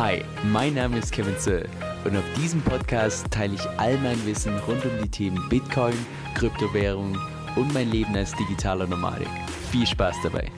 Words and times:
Hi, 0.00 0.24
mein 0.44 0.72
Name 0.72 0.96
ist 0.96 1.12
Kevin 1.12 1.36
Zöll 1.36 1.68
und 2.06 2.16
auf 2.16 2.24
diesem 2.34 2.62
Podcast 2.62 3.30
teile 3.30 3.56
ich 3.56 3.68
all 3.78 3.98
mein 3.98 4.24
Wissen 4.24 4.56
rund 4.60 4.82
um 4.86 4.92
die 5.02 5.10
Themen 5.10 5.46
Bitcoin, 5.50 5.92
Kryptowährung 6.34 7.18
und 7.54 7.74
mein 7.74 7.90
Leben 7.90 8.16
als 8.16 8.34
digitaler 8.34 8.86
Nomadik. 8.86 9.28
Viel 9.70 9.86
Spaß 9.86 10.16
dabei! 10.22 10.50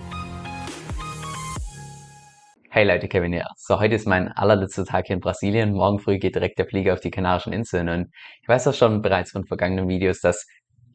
Hey 2.71 2.87
Leute, 2.87 3.09
Kevin 3.09 3.33
hier. 3.33 3.49
So, 3.57 3.81
heute 3.81 3.97
ist 3.97 4.07
mein 4.07 4.29
allerletzter 4.29 4.85
Tag 4.85 5.09
hier 5.09 5.15
in 5.15 5.21
Brasilien. 5.21 5.73
Morgen 5.73 5.99
früh 5.99 6.19
geht 6.19 6.37
direkt 6.37 6.61
der 6.61 6.67
Flieger 6.67 6.93
auf 6.93 7.01
die 7.01 7.11
Kanarischen 7.11 7.53
Inseln 7.53 7.89
und 7.89 8.13
ich 8.43 8.49
weiß 8.49 8.69
auch 8.69 8.75
schon 8.75 9.03
bereits 9.03 9.33
von 9.33 9.45
vergangenen 9.45 9.89
Videos, 9.89 10.21
dass 10.21 10.47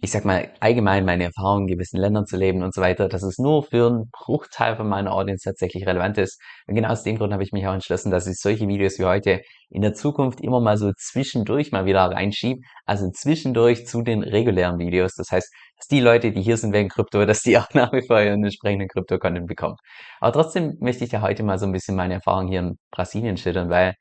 ich 0.02 0.12
sag 0.12 0.26
mal, 0.26 0.52
allgemein 0.60 1.06
meine 1.06 1.24
Erfahrungen 1.24 1.68
in 1.68 1.76
gewissen 1.76 1.98
Ländern 1.98 2.26
zu 2.26 2.38
leben 2.38 2.62
und 2.62 2.74
so 2.74 2.82
weiter, 2.82 3.08
dass 3.08 3.24
es 3.24 3.40
nur 3.40 3.64
für 3.64 3.88
einen 3.88 4.10
Bruchteil 4.12 4.76
von 4.76 4.88
meiner 4.88 5.12
Audience 5.12 5.44
tatsächlich 5.44 5.88
relevant 5.88 6.18
ist. 6.18 6.40
Und 6.68 6.76
genau 6.76 6.90
aus 6.90 7.04
dem 7.04 7.18
Grund 7.18 7.34
habe 7.34 7.44
ich 7.44 7.52
mich 7.52 7.66
auch 7.68 7.74
entschlossen, 7.74 8.12
dass 8.12 8.28
ich 8.28 8.38
solche 8.38 8.68
Videos 8.68 9.00
wie 9.00 9.06
heute 9.06 9.42
in 9.70 9.82
der 9.82 9.94
Zukunft 9.94 10.42
immer 10.42 10.60
mal 10.60 10.78
so 10.78 10.92
zwischendurch 10.98 11.72
mal 11.72 11.86
wieder 11.86 12.12
reinschiebe. 12.12 12.62
Also 12.86 13.10
zwischendurch 13.12 13.88
zu 13.88 14.04
den 14.04 14.24
regulären 14.24 14.78
Videos. 14.78 15.14
Das 15.16 15.32
heißt, 15.32 15.52
dass 15.78 15.88
die 15.88 16.00
Leute, 16.00 16.32
die 16.32 16.42
hier 16.42 16.58
sind 16.58 16.74
wegen 16.74 16.90
Krypto, 16.90 17.26
dass 17.26 17.42
die 17.42 17.58
auch 17.58 17.74
nach 17.74 17.92
wie 17.92 18.06
vor 18.06 18.22
ihren 18.22 18.44
entsprechenden 18.44 18.88
Krypto-Content 18.88 19.48
bekommen. 19.48 19.78
Aber 20.20 20.32
trotzdem 20.32 20.78
möchte 20.80 21.06
ich 21.06 21.12
ja 21.12 21.22
heute 21.22 21.44
mal 21.44 21.58
so 21.58 21.66
ein 21.66 21.72
bisschen 21.72 21.96
meine 21.96 22.16
Erfahrungen 22.16 22.50
hier 22.50 22.60
in 22.60 22.78
Brasilien 22.92 23.38
schildern, 23.38 23.70
weil 23.70 23.96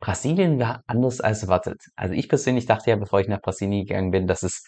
Brasilien 0.00 0.58
war 0.58 0.82
anders 0.86 1.20
als 1.20 1.42
erwartet. 1.42 1.80
Also 1.96 2.14
ich 2.14 2.28
persönlich 2.28 2.66
dachte 2.66 2.90
ja, 2.90 2.96
bevor 2.96 3.20
ich 3.20 3.28
nach 3.28 3.40
Brasilien 3.40 3.86
gegangen 3.86 4.10
bin, 4.10 4.26
dass 4.26 4.42
es 4.42 4.62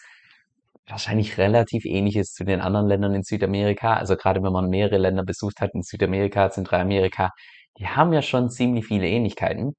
wahrscheinlich 0.87 1.37
relativ 1.37 1.85
ähnliches 1.85 2.33
zu 2.33 2.43
den 2.45 2.61
anderen 2.61 2.87
Ländern 2.87 3.15
in 3.15 3.23
Südamerika. 3.23 3.95
Also 3.95 4.15
gerade 4.17 4.41
wenn 4.43 4.53
man 4.53 4.69
mehrere 4.69 4.97
Länder 4.97 5.23
besucht 5.23 5.61
hat 5.61 5.71
in 5.73 5.83
Südamerika, 5.83 6.49
Zentralamerika, 6.51 7.31
die 7.77 7.87
haben 7.87 8.13
ja 8.13 8.21
schon 8.21 8.49
ziemlich 8.49 8.87
viele 8.87 9.07
Ähnlichkeiten. 9.07 9.73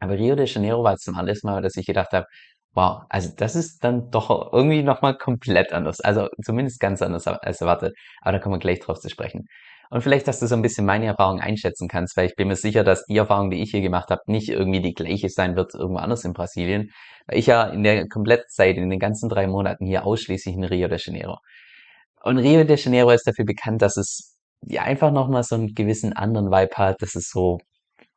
Aber 0.00 0.14
Rio 0.18 0.36
de 0.36 0.46
Janeiro 0.46 0.84
war 0.84 0.96
zum 0.96 1.16
allerersten 1.16 1.48
Mal, 1.48 1.62
dass 1.62 1.76
ich 1.76 1.86
gedacht 1.86 2.12
habe, 2.12 2.26
wow, 2.74 3.02
also 3.10 3.30
das 3.36 3.56
ist 3.56 3.84
dann 3.84 4.10
doch 4.10 4.52
irgendwie 4.52 4.82
nochmal 4.82 5.16
komplett 5.18 5.72
anders. 5.72 6.00
Also 6.00 6.28
zumindest 6.44 6.80
ganz 6.80 7.02
anders 7.02 7.26
als 7.26 7.60
erwartet. 7.60 7.94
Aber 8.22 8.32
da 8.32 8.38
kommen 8.40 8.56
wir 8.56 8.60
gleich 8.60 8.80
drauf 8.80 9.00
zu 9.00 9.08
sprechen. 9.10 9.46
Und 9.90 10.02
vielleicht, 10.02 10.28
dass 10.28 10.38
du 10.38 10.46
so 10.46 10.54
ein 10.54 10.62
bisschen 10.62 10.86
meine 10.86 11.06
Erfahrung 11.06 11.40
einschätzen 11.40 11.88
kannst, 11.88 12.16
weil 12.16 12.26
ich 12.26 12.36
bin 12.36 12.46
mir 12.46 12.54
sicher, 12.54 12.84
dass 12.84 13.04
die 13.06 13.16
Erfahrung, 13.16 13.50
die 13.50 13.60
ich 13.60 13.72
hier 13.72 13.80
gemacht 13.80 14.10
habe, 14.10 14.22
nicht 14.26 14.48
irgendwie 14.48 14.80
die 14.80 14.94
gleiche 14.94 15.28
sein 15.28 15.56
wird 15.56 15.74
irgendwo 15.74 15.98
anders 15.98 16.24
in 16.24 16.32
Brasilien. 16.32 16.90
Weil 17.26 17.38
ich 17.38 17.46
ja 17.46 17.64
in 17.64 17.82
der 17.82 18.06
kompletten 18.08 18.48
Zeit, 18.48 18.76
in 18.76 18.88
den 18.88 19.00
ganzen 19.00 19.28
drei 19.28 19.48
Monaten 19.48 19.86
hier 19.86 20.06
ausschließlich 20.06 20.54
in 20.54 20.62
Rio 20.62 20.86
de 20.86 20.98
Janeiro. 21.00 21.38
Und 22.22 22.38
Rio 22.38 22.62
de 22.62 22.76
Janeiro 22.76 23.10
ist 23.10 23.26
dafür 23.26 23.44
bekannt, 23.44 23.82
dass 23.82 23.96
es 23.96 24.36
ja 24.62 24.82
einfach 24.82 25.10
nochmal 25.10 25.42
so 25.42 25.56
einen 25.56 25.74
gewissen 25.74 26.12
anderen 26.12 26.52
Vibe 26.52 26.76
hat. 26.76 27.02
Das 27.02 27.16
ist 27.16 27.32
so, 27.32 27.58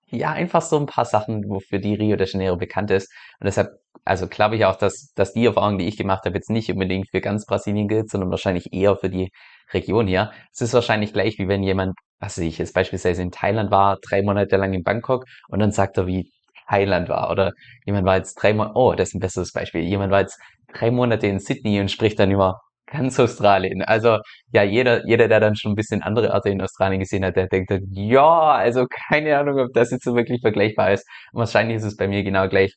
ja, 0.10 0.32
einfach 0.32 0.62
so 0.62 0.78
ein 0.78 0.86
paar 0.86 1.06
Sachen, 1.06 1.50
wofür 1.50 1.80
die 1.80 1.96
Rio 1.96 2.18
de 2.18 2.28
Janeiro 2.30 2.56
bekannt 2.56 2.92
ist. 2.92 3.12
Und 3.40 3.46
deshalb, 3.46 3.70
also 4.06 4.28
glaube 4.28 4.56
ich 4.56 4.66
auch, 4.66 4.76
dass, 4.76 5.14
dass 5.16 5.34
die 5.34 5.46
Erfahrung, 5.46 5.78
die 5.78 5.88
ich 5.88 5.98
gemacht 5.98 6.26
habe, 6.26 6.36
jetzt 6.36 6.50
nicht 6.50 6.70
unbedingt 6.72 7.10
für 7.10 7.22
ganz 7.22 7.46
Brasilien 7.46 7.88
gilt, 7.88 8.10
sondern 8.10 8.32
wahrscheinlich 8.32 8.74
eher 8.74 8.98
für 8.98 9.10
die 9.10 9.32
Region 9.74 10.08
hier. 10.08 10.32
Es 10.52 10.62
ist 10.62 10.74
wahrscheinlich 10.74 11.14
gleich, 11.14 11.38
wie 11.38 11.48
wenn 11.48 11.64
jemand, 11.64 11.96
was 12.20 12.38
weiß 12.38 12.44
ich, 12.44 12.58
jetzt 12.58 12.74
beispielsweise 12.74 13.22
in 13.22 13.32
Thailand 13.32 13.72
war, 13.72 13.98
drei 14.02 14.22
Monate 14.22 14.58
lang 14.58 14.74
in 14.74 14.84
Bangkok 14.84 15.26
und 15.48 15.60
dann 15.60 15.72
sagt 15.72 15.98
er, 15.98 16.08
wie 16.08 16.32
Thailand 16.68 17.10
war. 17.10 17.32
Oder 17.32 17.54
jemand 17.86 18.06
war 18.06 18.18
jetzt 18.18 18.36
drei 18.36 18.54
Monate, 18.54 18.76
oh, 18.76 18.94
das 18.94 19.10
ist 19.10 19.16
ein 19.16 19.20
besseres 19.20 19.52
Beispiel. 19.52 19.82
Jemand 19.82 20.12
war 20.12 20.22
jetzt 20.22 20.40
drei 20.74 20.92
Monate 20.92 21.28
in 21.28 21.40
Sydney 21.40 21.80
und 21.80 21.92
spricht 21.92 22.20
dann 22.20 22.32
über 22.32 22.60
ganz 22.86 23.20
Australien. 23.20 23.82
Also 23.84 24.20
ja, 24.52 24.64
jeder, 24.64 25.06
jeder, 25.08 25.28
der 25.28 25.40
dann 25.40 25.56
schon 25.56 25.72
ein 25.74 25.76
bisschen 25.76 26.04
andere 26.04 26.32
Orte 26.32 26.50
in 26.50 26.62
Australien 26.62 27.00
gesehen 27.00 27.26
hat, 27.26 27.36
der 27.36 27.48
denkt 27.48 27.72
ja, 27.92 28.52
also 28.52 28.86
keine 29.10 29.38
Ahnung, 29.38 29.60
ob 29.60 29.74
das 29.74 29.92
jetzt 29.92 30.04
so 30.04 30.16
wirklich 30.16 30.42
vergleichbar 30.42 30.92
ist. 30.94 31.08
Und 31.32 31.40
wahrscheinlich 31.40 31.78
ist 31.78 31.84
es 31.84 31.96
bei 31.96 32.08
mir 32.08 32.24
genau 32.24 32.48
gleich 32.48 32.74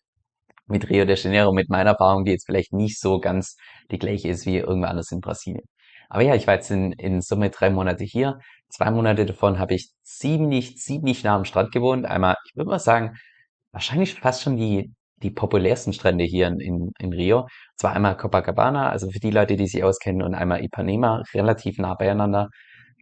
mit 0.67 0.89
Rio 0.91 1.05
de 1.05 1.17
Janeiro, 1.17 1.53
mit 1.53 1.69
meiner 1.71 1.91
Erfahrung, 1.91 2.25
die 2.25 2.33
jetzt 2.33 2.47
vielleicht 2.47 2.73
nicht 2.73 3.01
so 3.01 3.21
ganz 3.21 3.57
die 3.91 3.99
gleiche 3.99 4.29
ist 4.29 4.47
wie 4.47 4.59
irgendwo 4.59 4.89
anders 4.89 5.11
in 5.13 5.21
Brasilien. 5.21 5.65
Aber 6.09 6.23
ja, 6.23 6.35
ich 6.35 6.47
war 6.47 6.55
jetzt 6.55 6.71
in, 6.71 6.93
in 6.93 7.21
Summe 7.21 7.51
drei 7.51 7.71
Monate 7.71 8.05
hier. 8.05 8.39
Zwei 8.69 8.91
Monate 8.91 9.27
davon 9.27 9.59
habe 9.59 9.75
ich 9.75 9.93
ziemlich, 10.03 10.77
ziemlich 10.79 11.25
nah 11.25 11.37
am 11.37 11.45
Strand 11.45 11.73
gewohnt. 11.73 12.07
Einmal, 12.07 12.37
ich 12.49 12.57
würde 12.57 12.71
mal 12.71 12.79
sagen, 12.79 13.17
wahrscheinlich 13.73 14.15
fast 14.15 14.43
schon 14.43 14.57
die, 14.57 14.93
die 15.23 15.31
populärsten 15.31 15.93
Strände 15.93 16.25
hier 16.25 16.49
in, 16.49 16.93
in 16.99 17.13
Rio. 17.13 17.47
Zwar 17.77 17.93
einmal 17.95 18.17
Copacabana, 18.17 18.91
also 18.91 19.11
für 19.11 19.19
die 19.19 19.31
Leute, 19.31 19.57
die 19.57 19.67
sich 19.67 19.83
auskennen, 19.85 20.23
und 20.23 20.35
einmal 20.35 20.65
Ipanema, 20.65 21.23
relativ 21.35 21.79
nah 21.79 21.95
beieinander 21.95 22.49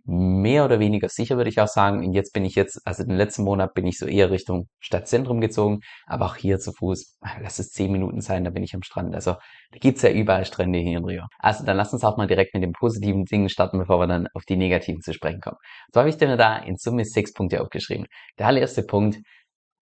mehr 0.06 0.66
oder 0.66 0.80
weniger 0.80 1.08
sicher, 1.08 1.36
würde 1.36 1.48
ich 1.48 1.60
auch 1.60 1.68
sagen. 1.68 2.04
Und 2.04 2.12
jetzt 2.12 2.32
bin 2.32 2.44
ich 2.44 2.54
jetzt, 2.54 2.80
also 2.84 3.04
den 3.04 3.16
letzten 3.16 3.42
Monat 3.42 3.72
bin 3.72 3.86
ich 3.86 3.98
so 3.98 4.06
eher 4.06 4.30
Richtung 4.30 4.68
Stadtzentrum 4.80 5.40
gezogen, 5.40 5.80
aber 6.06 6.26
auch 6.26 6.36
hier 6.36 6.58
zu 6.58 6.72
Fuß, 6.72 7.18
lass 7.42 7.58
es 7.58 7.70
zehn 7.70 7.90
Minuten 7.90 8.20
sein, 8.20 8.44
da 8.44 8.50
bin 8.50 8.62
ich 8.62 8.74
am 8.74 8.82
Strand. 8.82 9.14
Also 9.14 9.32
da 9.32 9.78
gibt's 9.80 10.02
ja 10.02 10.10
überall 10.10 10.44
Strände 10.44 10.78
hier 10.78 10.98
in 10.98 11.04
Rio. 11.04 11.24
Also 11.38 11.64
dann 11.64 11.76
lass 11.76 11.92
uns 11.92 12.04
auch 12.04 12.16
mal 12.18 12.26
direkt 12.26 12.54
mit 12.54 12.62
den 12.62 12.72
positiven 12.72 13.24
Dingen 13.24 13.48
starten, 13.48 13.78
bevor 13.78 13.98
wir 13.98 14.06
dann 14.06 14.28
auf 14.34 14.44
die 14.44 14.56
negativen 14.56 15.00
zu 15.00 15.14
sprechen 15.14 15.40
kommen. 15.40 15.56
So 15.92 16.00
habe 16.00 16.10
ich 16.10 16.18
dir 16.18 16.36
da 16.36 16.58
in 16.58 16.76
Summe 16.76 17.04
sechs 17.04 17.32
Punkte 17.32 17.62
aufgeschrieben. 17.62 18.06
Der 18.38 18.46
allererste 18.48 18.82
Punkt, 18.82 19.18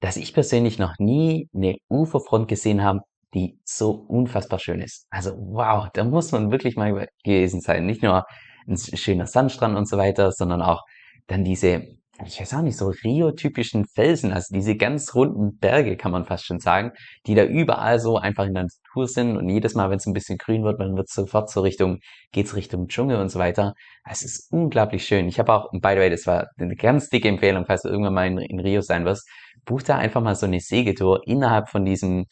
dass 0.00 0.16
ich 0.16 0.34
persönlich 0.34 0.78
noch 0.78 0.94
nie 0.98 1.48
eine 1.54 1.76
Uferfront 1.88 2.48
gesehen 2.48 2.82
habe, 2.82 3.00
die 3.34 3.58
so 3.64 3.90
unfassbar 3.92 4.58
schön 4.58 4.80
ist. 4.80 5.06
Also 5.10 5.32
wow, 5.36 5.88
da 5.92 6.04
muss 6.04 6.32
man 6.32 6.52
wirklich 6.52 6.76
mal 6.76 7.08
gewesen 7.24 7.60
sein. 7.60 7.86
Nicht 7.86 8.02
nur 8.02 8.24
ein 8.66 8.76
schöner 8.76 9.26
Sandstrand 9.26 9.76
und 9.76 9.88
so 9.88 9.96
weiter, 9.96 10.32
sondern 10.32 10.62
auch 10.62 10.82
dann 11.26 11.44
diese, 11.44 11.86
ich 12.24 12.40
weiß 12.40 12.54
auch 12.54 12.62
nicht, 12.62 12.76
so 12.76 12.92
Rio-typischen 13.04 13.86
Felsen, 13.86 14.32
also 14.32 14.54
diese 14.54 14.76
ganz 14.76 15.14
runden 15.14 15.58
Berge, 15.58 15.96
kann 15.96 16.12
man 16.12 16.24
fast 16.24 16.44
schon 16.44 16.60
sagen, 16.60 16.92
die 17.26 17.34
da 17.34 17.44
überall 17.44 17.98
so 17.98 18.18
einfach 18.18 18.46
in 18.46 18.54
der 18.54 18.64
Natur 18.64 19.08
sind 19.08 19.36
und 19.36 19.48
jedes 19.48 19.74
Mal, 19.74 19.90
wenn 19.90 19.96
es 19.96 20.06
ein 20.06 20.12
bisschen 20.12 20.38
grün 20.38 20.62
wird, 20.64 20.80
dann 20.80 20.96
wird 20.96 21.08
es 21.08 21.14
sofort 21.14 21.50
so 21.50 21.62
Richtung, 21.62 21.98
geht's 22.32 22.54
Richtung 22.54 22.88
Dschungel 22.88 23.20
und 23.20 23.30
so 23.30 23.38
weiter. 23.38 23.74
Es 24.08 24.22
ist 24.22 24.52
unglaublich 24.52 25.04
schön. 25.04 25.28
Ich 25.28 25.38
habe 25.38 25.52
auch, 25.52 25.70
by 25.72 25.92
the 25.92 25.98
way, 25.98 26.10
das 26.10 26.26
war 26.26 26.48
eine 26.58 26.76
ganz 26.76 27.08
dicke 27.08 27.28
Empfehlung, 27.28 27.64
falls 27.66 27.82
du 27.82 27.88
irgendwann 27.88 28.14
mal 28.14 28.26
in, 28.26 28.38
in 28.38 28.60
Rio 28.60 28.80
sein 28.82 29.04
wirst, 29.04 29.28
buch 29.64 29.82
da 29.82 29.96
einfach 29.98 30.20
mal 30.20 30.34
so 30.34 30.46
eine 30.46 30.60
Segetour 30.60 31.22
innerhalb 31.26 31.68
von 31.68 31.84
diesem, 31.84 32.26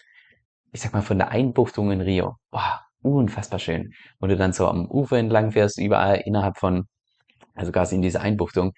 ich 0.73 0.81
sag 0.81 0.93
mal, 0.93 1.03
von 1.03 1.19
der 1.19 1.31
Einbuchtung 1.31 1.91
in 1.91 2.01
Rio. 2.01 2.37
Boah, 2.51 2.81
unfassbar 3.03 3.59
schön. 3.59 3.93
Wo 4.21 4.27
du 4.27 4.37
dann 4.37 4.53
so 4.53 4.67
am 4.69 4.87
Ufer 4.91 5.19
entlang 5.19 5.53
fährst, 5.53 5.79
überall 5.79 6.23
innerhalb 6.25 6.59
von, 6.59 6.85
also 7.55 7.73
quasi 7.73 7.97
in 7.97 8.03
dieser 8.03 8.23
Einbuchtung. 8.23 8.73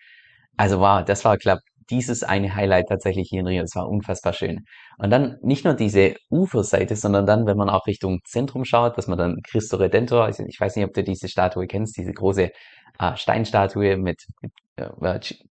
Also 0.57 0.81
wow, 0.81 1.05
das 1.05 1.25
war, 1.25 1.39
glaube 1.39 1.63
dieses 1.91 2.23
eine 2.23 2.55
Highlight 2.55 2.89
tatsächlich 2.89 3.29
hier 3.29 3.41
in 3.41 3.47
Rio. 3.47 3.63
Das 3.63 3.75
war 3.77 3.89
unfassbar 3.89 4.33
schön. 4.33 4.65
Und 4.99 5.11
dann 5.11 5.37
nicht 5.43 5.65
nur 5.65 5.75
diese 5.75 6.15
Uferseite, 6.31 6.97
sondern 6.97 7.27
dann, 7.27 7.47
wenn 7.47 7.57
man 7.57 7.69
auch 7.69 7.87
Richtung 7.87 8.21
Zentrum 8.25 8.65
schaut, 8.65 8.97
dass 8.97 9.09
man 9.09 9.19
dann 9.19 9.37
Cristo 9.49 9.77
Redentor, 9.77 10.25
also 10.25 10.45
ich 10.47 10.59
weiß 10.59 10.77
nicht, 10.77 10.87
ob 10.87 10.95
du 10.95 11.03
diese 11.03 11.29
Statue 11.29 11.67
kennst, 11.67 11.97
diese 11.97 12.13
große 12.13 12.51
äh, 12.99 13.17
Steinstatue 13.17 13.97
mit, 13.97 14.25
mit 14.41 14.53
äh, 14.77 14.89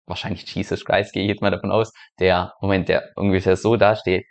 wahrscheinlich 0.05 0.53
Jesus 0.53 0.85
Christ, 0.85 1.13
gehe 1.13 1.23
ich 1.23 1.29
jetzt 1.29 1.41
mal 1.41 1.51
davon 1.51 1.71
aus, 1.71 1.91
der, 2.19 2.53
Moment, 2.61 2.89
der 2.89 3.09
ungefähr 3.15 3.55
so 3.55 3.75
dasteht. 3.75 4.25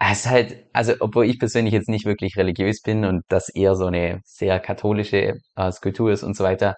Es 0.00 0.20
ist 0.20 0.30
halt, 0.30 0.64
also 0.72 0.94
obwohl 1.00 1.26
ich 1.26 1.38
persönlich 1.38 1.74
jetzt 1.74 1.88
nicht 1.88 2.04
wirklich 2.04 2.36
religiös 2.36 2.82
bin 2.82 3.04
und 3.04 3.24
das 3.28 3.48
eher 3.48 3.74
so 3.74 3.86
eine 3.86 4.20
sehr 4.24 4.60
katholische 4.60 5.34
äh, 5.56 5.72
Skulptur 5.72 6.12
ist 6.12 6.22
und 6.22 6.36
so 6.36 6.44
weiter, 6.44 6.76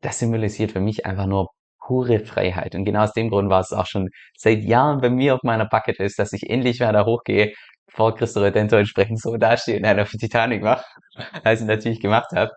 das 0.00 0.18
symbolisiert 0.20 0.72
für 0.72 0.80
mich 0.80 1.04
einfach 1.06 1.26
nur 1.26 1.48
pure 1.80 2.20
Freiheit. 2.20 2.74
Und 2.74 2.84
genau 2.84 3.02
aus 3.04 3.12
dem 3.12 3.30
Grund 3.30 3.50
war 3.50 3.60
es 3.60 3.72
auch 3.72 3.86
schon 3.86 4.08
seit 4.36 4.62
Jahren 4.62 5.00
bei 5.00 5.10
mir 5.10 5.34
auf 5.34 5.42
meiner 5.42 5.66
Bucketlist, 5.66 6.18
dass 6.18 6.32
ich 6.32 6.48
endlich 6.48 6.80
mal 6.80 6.92
da 6.92 7.04
hochgehe, 7.04 7.52
vor 7.88 8.14
Christo 8.14 8.40
Redentor 8.40 8.80
entsprechend 8.80 9.20
so 9.20 9.36
dastehe 9.36 9.78
und 9.78 9.84
einer 9.84 10.06
für 10.06 10.18
Titanic 10.18 10.62
mache, 10.62 10.84
als 11.44 11.60
ich 11.60 11.66
natürlich 11.66 12.00
gemacht 12.00 12.32
habe. 12.34 12.52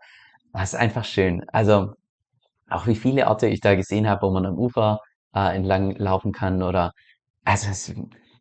Das 0.53 0.74
ist 0.74 0.80
einfach 0.80 1.06
schön. 1.06 1.44
Also 1.50 1.94
auch 2.69 2.88
wie 2.88 2.96
viele 2.96 3.28
Orte 3.28 3.47
ich 3.47 3.62
da 3.62 3.75
gesehen 3.75 4.09
habe, 4.09 4.28
wo 4.28 4.31
man 4.31 4.46
am 4.46 4.57
Ufer 4.57 5.00
äh, 5.36 5.56
entlang 5.56 5.96
laufen 5.96 6.31
kann 6.31 6.63
oder 6.63 6.91
also 7.45 7.69
es, 7.69 7.94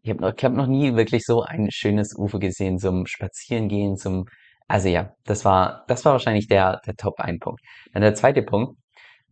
ich 0.06 0.10
habe 0.10 0.20
noch, 0.20 0.32
hab 0.40 0.52
noch 0.52 0.68
nie 0.68 0.94
wirklich 0.94 1.24
so 1.24 1.42
ein 1.42 1.68
schönes 1.70 2.14
Ufer 2.16 2.38
gesehen 2.38 2.78
zum 2.78 3.06
Spazierengehen, 3.06 3.96
zum, 3.96 4.26
also 4.68 4.88
ja, 4.88 5.10
das 5.24 5.44
war, 5.44 5.84
das 5.88 6.04
war 6.04 6.12
wahrscheinlich 6.12 6.46
der, 6.46 6.80
der 6.86 6.94
Top 6.94 7.18
1 7.18 7.40
Punkt. 7.40 7.60
Dann 7.92 8.02
der 8.02 8.14
zweite 8.14 8.42
Punkt, 8.42 8.78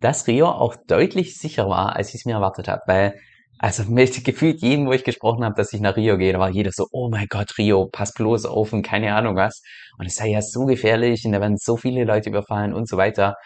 dass 0.01 0.27
Rio 0.27 0.49
auch 0.49 0.75
deutlich 0.89 1.39
sicherer 1.39 1.69
war, 1.69 1.97
als 1.97 2.09
ich 2.09 2.17
es 2.17 2.25
mir 2.25 2.35
erwartet 2.35 2.67
habe, 2.67 2.83
weil, 2.87 3.21
also 3.59 3.85
mit 3.89 4.25
gefühlt 4.25 4.63
jedem, 4.63 4.87
wo 4.87 4.93
ich 4.93 5.05
gesprochen 5.05 5.45
habe, 5.45 5.55
dass 5.55 5.73
ich 5.73 5.81
nach 5.81 5.97
Rio 5.97 6.19
gehe, 6.19 6.33
da 6.33 6.41
war 6.41 6.51
jeder 6.51 6.73
so, 6.73 6.89
oh 6.91 7.09
mein 7.09 7.29
Gott, 7.29 7.57
Rio, 7.57 7.87
pass 7.87 8.13
bloß 8.13 8.47
auf 8.47 8.73
und 8.73 8.83
keine 8.83 9.15
Ahnung 9.15 9.37
was. 9.37 9.63
Und 9.99 10.07
es 10.07 10.17
sei 10.17 10.31
ja 10.31 10.43
so 10.43 10.65
gefährlich 10.65 11.25
und 11.25 11.33
da 11.33 11.41
werden 11.41 11.57
so 11.57 11.77
viele 11.77 12.05
Leute 12.05 12.31
überfallen 12.31 12.75
und 12.75 12.89
so 12.89 12.97
weiter. 12.97 13.37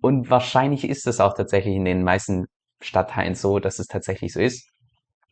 Und 0.00 0.30
wahrscheinlich 0.30 0.88
ist 0.88 1.06
es 1.06 1.20
auch 1.20 1.34
tatsächlich 1.34 1.74
in 1.74 1.84
den 1.84 2.02
meisten 2.02 2.46
Stadtteilen 2.80 3.34
so, 3.34 3.58
dass 3.58 3.78
es 3.78 3.88
tatsächlich 3.88 4.32
so 4.32 4.40
ist. 4.40 4.70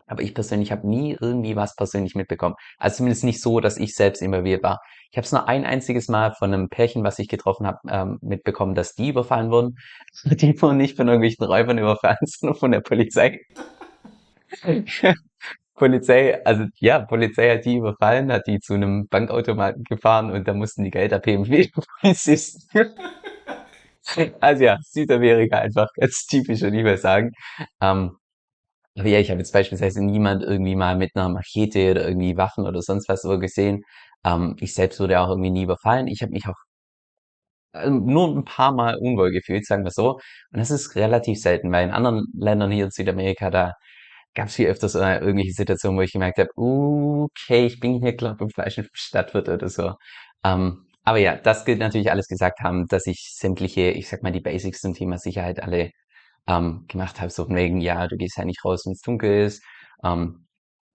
Aber 0.06 0.22
ich 0.22 0.34
persönlich 0.34 0.72
habe 0.72 0.88
nie 0.88 1.16
irgendwie 1.20 1.56
was 1.56 1.74
persönlich 1.74 2.14
mitbekommen. 2.14 2.54
Also 2.78 2.98
zumindest 2.98 3.24
nicht 3.24 3.40
so, 3.42 3.60
dass 3.60 3.76
ich 3.76 3.94
selbst 3.94 4.22
involviert 4.22 4.62
war. 4.62 4.80
Ich 5.10 5.16
habe 5.16 5.24
es 5.24 5.32
nur 5.32 5.48
ein 5.48 5.64
einziges 5.64 6.08
Mal 6.08 6.32
von 6.34 6.52
einem 6.52 6.68
Pärchen, 6.68 7.04
was 7.04 7.18
ich 7.18 7.28
getroffen 7.28 7.66
habe, 7.66 7.78
ähm, 7.88 8.18
mitbekommen, 8.20 8.74
dass 8.74 8.94
die 8.94 9.08
überfallen 9.10 9.50
wurden. 9.50 9.76
Die 10.24 10.60
wurden 10.60 10.76
nicht 10.76 10.96
von 10.96 11.08
irgendwelchen 11.08 11.44
Räubern 11.44 11.78
überfallen, 11.78 12.18
sondern 12.24 12.58
von 12.58 12.72
der 12.72 12.80
Polizei. 12.80 13.40
Polizei, 15.74 16.42
also 16.44 16.64
ja, 16.78 17.00
Polizei 17.00 17.54
hat 17.54 17.66
die 17.66 17.76
überfallen, 17.76 18.32
hat 18.32 18.46
die 18.46 18.58
zu 18.60 18.74
einem 18.74 19.08
Bankautomaten 19.08 19.84
gefahren 19.84 20.30
und 20.30 20.48
da 20.48 20.54
mussten 20.54 20.84
die 20.84 20.90
Geld 20.90 21.12
abheben. 21.12 21.44
Also 24.40 24.64
ja, 24.64 24.78
Südamerika 24.82 25.58
einfach 25.58 25.88
ganz 25.94 26.26
typisch, 26.26 26.62
würde 26.62 26.78
ich 26.78 26.84
mal 26.84 26.96
sagen. 26.96 27.32
Ähm, 27.80 28.16
aber 28.98 29.08
ja, 29.08 29.20
ich 29.20 29.30
habe 29.30 29.40
jetzt 29.40 29.52
beispielsweise 29.52 30.04
niemand 30.04 30.42
irgendwie 30.42 30.74
mal 30.76 30.96
mit 30.96 31.10
einer 31.14 31.28
Machete 31.28 31.90
oder 31.92 32.08
irgendwie 32.08 32.36
Waffen 32.36 32.66
oder 32.66 32.82
sonst 32.82 33.08
was 33.08 33.22
so 33.22 33.38
gesehen. 33.38 33.82
Ähm, 34.24 34.56
ich 34.60 34.74
selbst 34.74 35.00
wurde 35.00 35.20
auch 35.20 35.28
irgendwie 35.30 35.50
nie 35.50 35.64
überfallen. 35.64 36.08
Ich 36.08 36.22
habe 36.22 36.32
mich 36.32 36.46
auch 36.48 36.54
ähm, 37.74 38.04
nur 38.06 38.28
ein 38.36 38.44
paar 38.44 38.72
Mal 38.72 38.96
unwohl 38.96 39.30
gefühlt, 39.32 39.66
sagen 39.66 39.84
wir 39.84 39.90
so. 39.90 40.14
Und 40.14 40.58
das 40.60 40.70
ist 40.70 40.94
relativ 40.96 41.40
selten, 41.40 41.70
weil 41.72 41.86
in 41.86 41.92
anderen 41.92 42.26
Ländern 42.34 42.70
hier 42.70 42.86
in 42.86 42.90
Südamerika, 42.90 43.50
da 43.50 43.74
gab 44.34 44.48
es 44.48 44.56
viel 44.56 44.66
öfters 44.68 44.94
äh, 44.94 45.18
irgendwelche 45.20 45.52
Situationen, 45.52 45.98
wo 45.98 46.02
ich 46.02 46.12
gemerkt 46.12 46.38
habe, 46.38 46.50
okay, 46.56 47.66
ich 47.66 47.80
bin 47.80 48.00
hier, 48.02 48.14
glaube 48.16 48.36
ich, 48.40 48.42
im 48.42 48.50
falschen 48.50 48.88
Stadtwirt 48.92 49.48
oder 49.48 49.68
so. 49.68 49.94
Ähm, 50.44 50.86
aber 51.04 51.18
ja, 51.18 51.36
das 51.36 51.64
gilt 51.64 51.78
natürlich 51.80 52.10
alles 52.10 52.28
gesagt 52.28 52.60
haben, 52.60 52.86
dass 52.88 53.06
ich 53.06 53.32
sämtliche, 53.36 53.90
ich 53.90 54.08
sag 54.08 54.22
mal, 54.22 54.32
die 54.32 54.40
Basics 54.40 54.80
zum 54.80 54.94
Thema 54.94 55.18
Sicherheit 55.18 55.62
alle 55.62 55.90
ähm, 56.48 56.84
gemacht 56.88 57.20
habe. 57.20 57.30
So 57.30 57.44
von 57.46 57.56
wegen, 57.56 57.80
ja, 57.80 58.06
du 58.08 58.16
gehst 58.16 58.36
ja 58.38 58.44
nicht 58.44 58.64
raus, 58.64 58.82
wenn 58.86 58.92
es 58.92 59.00
dunkel 59.00 59.44
ist. 59.46 59.62
Ähm, 60.04 60.46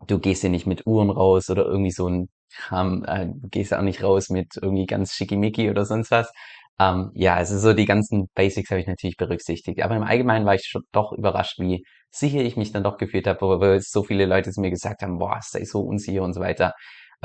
du 0.08 0.20
gehst 0.20 0.44
ja 0.44 0.50
nicht 0.50 0.68
mit 0.68 0.86
Uhren 0.88 1.10
raus 1.10 1.50
oder 1.50 1.66
irgendwie 1.66 1.92
so 1.92 2.08
ein 2.08 2.30
Kram, 2.54 3.04
äh, 3.06 3.28
du 3.28 3.48
gehst 3.50 3.74
auch 3.74 3.82
nicht 3.82 4.04
raus 4.04 4.30
mit 4.30 4.56
irgendwie 4.62 4.86
ganz 4.86 5.14
schickimicki 5.14 5.70
oder 5.70 5.86
sonst 5.86 6.12
was. 6.12 6.32
Ähm, 6.80 7.12
ja, 7.16 7.36
also 7.36 7.58
so 7.60 7.74
die 7.74 7.86
ganzen 7.86 8.28
Basics 8.36 8.70
habe 8.72 8.82
ich 8.82 8.88
natürlich 8.88 9.18
berücksichtigt. 9.18 9.82
Aber 9.82 9.96
im 9.96 10.04
Allgemeinen 10.04 10.46
war 10.46 10.56
ich 10.56 10.66
schon 10.66 10.84
doch 10.92 11.12
überrascht, 11.14 11.60
wie 11.60 11.86
sicher 12.10 12.42
ich 12.42 12.58
mich 12.58 12.72
dann 12.74 12.84
doch 12.84 12.98
gefühlt 12.98 13.28
habe, 13.28 13.42
wo 13.42 13.80
so 13.80 14.04
viele 14.04 14.26
Leute 14.26 14.52
zu 14.52 14.60
mir 14.62 14.70
gesagt 14.72 15.02
haben, 15.02 15.18
boah, 15.20 15.40
sei 15.42 15.64
so 15.66 15.82
unsicher 15.82 16.24
und 16.24 16.34
so 16.34 16.42
weiter. 16.42 16.74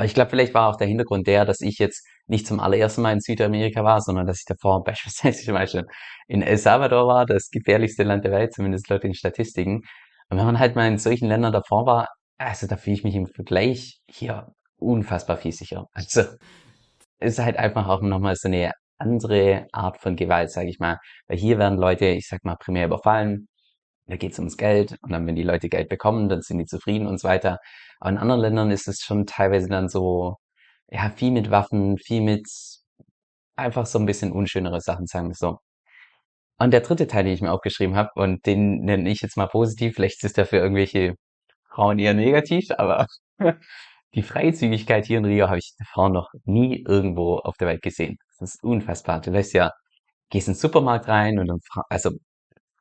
Ich 0.03 0.13
glaube, 0.13 0.29
vielleicht 0.29 0.53
war 0.53 0.69
auch 0.69 0.75
der 0.75 0.87
Hintergrund 0.87 1.27
der, 1.27 1.45
dass 1.45 1.61
ich 1.61 1.79
jetzt 1.79 2.05
nicht 2.27 2.45
zum 2.45 2.59
allerersten 2.59 3.01
Mal 3.01 3.13
in 3.13 3.19
Südamerika 3.19 3.83
war, 3.83 4.01
sondern 4.01 4.27
dass 4.27 4.39
ich 4.39 4.45
davor 4.45 4.83
beispielsweise 4.85 5.43
zum 5.43 5.53
Beispiel 5.53 5.85
in 6.27 6.41
El 6.41 6.57
Salvador 6.57 7.07
war, 7.07 7.25
das 7.25 7.49
gefährlichste 7.49 8.03
Land 8.03 8.25
der 8.25 8.31
Welt, 8.31 8.53
zumindest 8.53 8.89
laut 8.89 9.03
den 9.03 9.13
Statistiken. 9.13 9.81
Und 10.29 10.37
wenn 10.37 10.45
man 10.45 10.59
halt 10.59 10.75
mal 10.75 10.87
in 10.87 10.97
solchen 10.97 11.27
Ländern 11.27 11.53
davor 11.53 11.85
war, 11.85 12.07
also 12.37 12.67
da 12.67 12.77
fühle 12.77 12.95
ich 12.95 13.03
mich 13.03 13.15
im 13.15 13.27
Vergleich 13.27 13.99
hier 14.09 14.47
unfassbar 14.77 15.37
viel 15.37 15.53
sicher. 15.53 15.85
Also 15.93 16.23
ist 17.19 17.39
halt 17.39 17.57
einfach 17.57 17.87
auch 17.87 18.01
nochmal 18.01 18.35
so 18.35 18.47
eine 18.47 18.71
andere 18.99 19.67
Art 19.71 19.99
von 19.99 20.15
Gewalt, 20.15 20.51
sage 20.51 20.69
ich 20.69 20.79
mal. 20.79 20.97
Weil 21.27 21.37
hier 21.37 21.57
werden 21.57 21.77
Leute, 21.77 22.05
ich 22.07 22.27
sag 22.27 22.43
mal, 22.43 22.55
primär 22.57 22.85
überfallen. 22.85 23.47
Da 24.07 24.15
geht's 24.17 24.39
ums 24.39 24.57
Geld 24.57 24.97
und 25.01 25.11
dann, 25.11 25.27
wenn 25.27 25.35
die 25.35 25.43
Leute 25.43 25.69
Geld 25.69 25.89
bekommen, 25.89 26.29
dann 26.29 26.41
sind 26.41 26.59
die 26.59 26.65
zufrieden 26.65 27.07
und 27.07 27.19
so 27.19 27.27
weiter. 27.27 27.59
Aber 27.99 28.09
in 28.11 28.17
anderen 28.17 28.41
Ländern 28.41 28.71
ist 28.71 28.87
es 28.87 29.01
schon 29.01 29.25
teilweise 29.25 29.67
dann 29.69 29.89
so, 29.89 30.37
ja, 30.89 31.09
viel 31.11 31.31
mit 31.31 31.51
Waffen, 31.51 31.97
viel 31.97 32.21
mit 32.21 32.47
einfach 33.57 33.85
so 33.85 33.99
ein 33.99 34.05
bisschen 34.05 34.31
unschönere 34.31 34.81
Sachen, 34.81 35.07
sagen 35.07 35.29
wir 35.29 35.35
so. 35.35 35.59
Und 36.59 36.71
der 36.71 36.81
dritte 36.81 37.07
Teil, 37.07 37.25
den 37.25 37.33
ich 37.33 37.41
mir 37.41 37.51
aufgeschrieben 37.51 37.95
habe, 37.95 38.09
und 38.15 38.45
den 38.45 38.79
nenne 38.83 39.09
ich 39.09 39.21
jetzt 39.21 39.37
mal 39.37 39.47
positiv, 39.47 39.95
vielleicht 39.95 40.23
ist 40.23 40.37
der 40.37 40.45
für 40.45 40.57
irgendwelche 40.57 41.15
Frauen 41.69 41.99
eher 41.99 42.13
negativ, 42.13 42.69
aber 42.77 43.07
die 44.15 44.23
Freizügigkeit 44.23 45.05
hier 45.05 45.19
in 45.19 45.25
Rio 45.25 45.47
habe 45.49 45.59
ich 45.59 45.73
davor 45.77 46.09
noch 46.09 46.29
nie 46.45 46.83
irgendwo 46.87 47.37
auf 47.37 47.57
der 47.57 47.67
Welt 47.67 47.81
gesehen. 47.83 48.17
Das 48.39 48.55
ist 48.55 48.63
unfassbar. 48.63 49.21
Du 49.21 49.31
lässt 49.31 49.53
ja, 49.53 49.71
gehst 50.29 50.47
in 50.47 50.53
den 50.53 50.59
Supermarkt 50.59 51.07
rein 51.07 51.39
und 51.39 51.47
dann, 51.47 51.59
also 51.89 52.11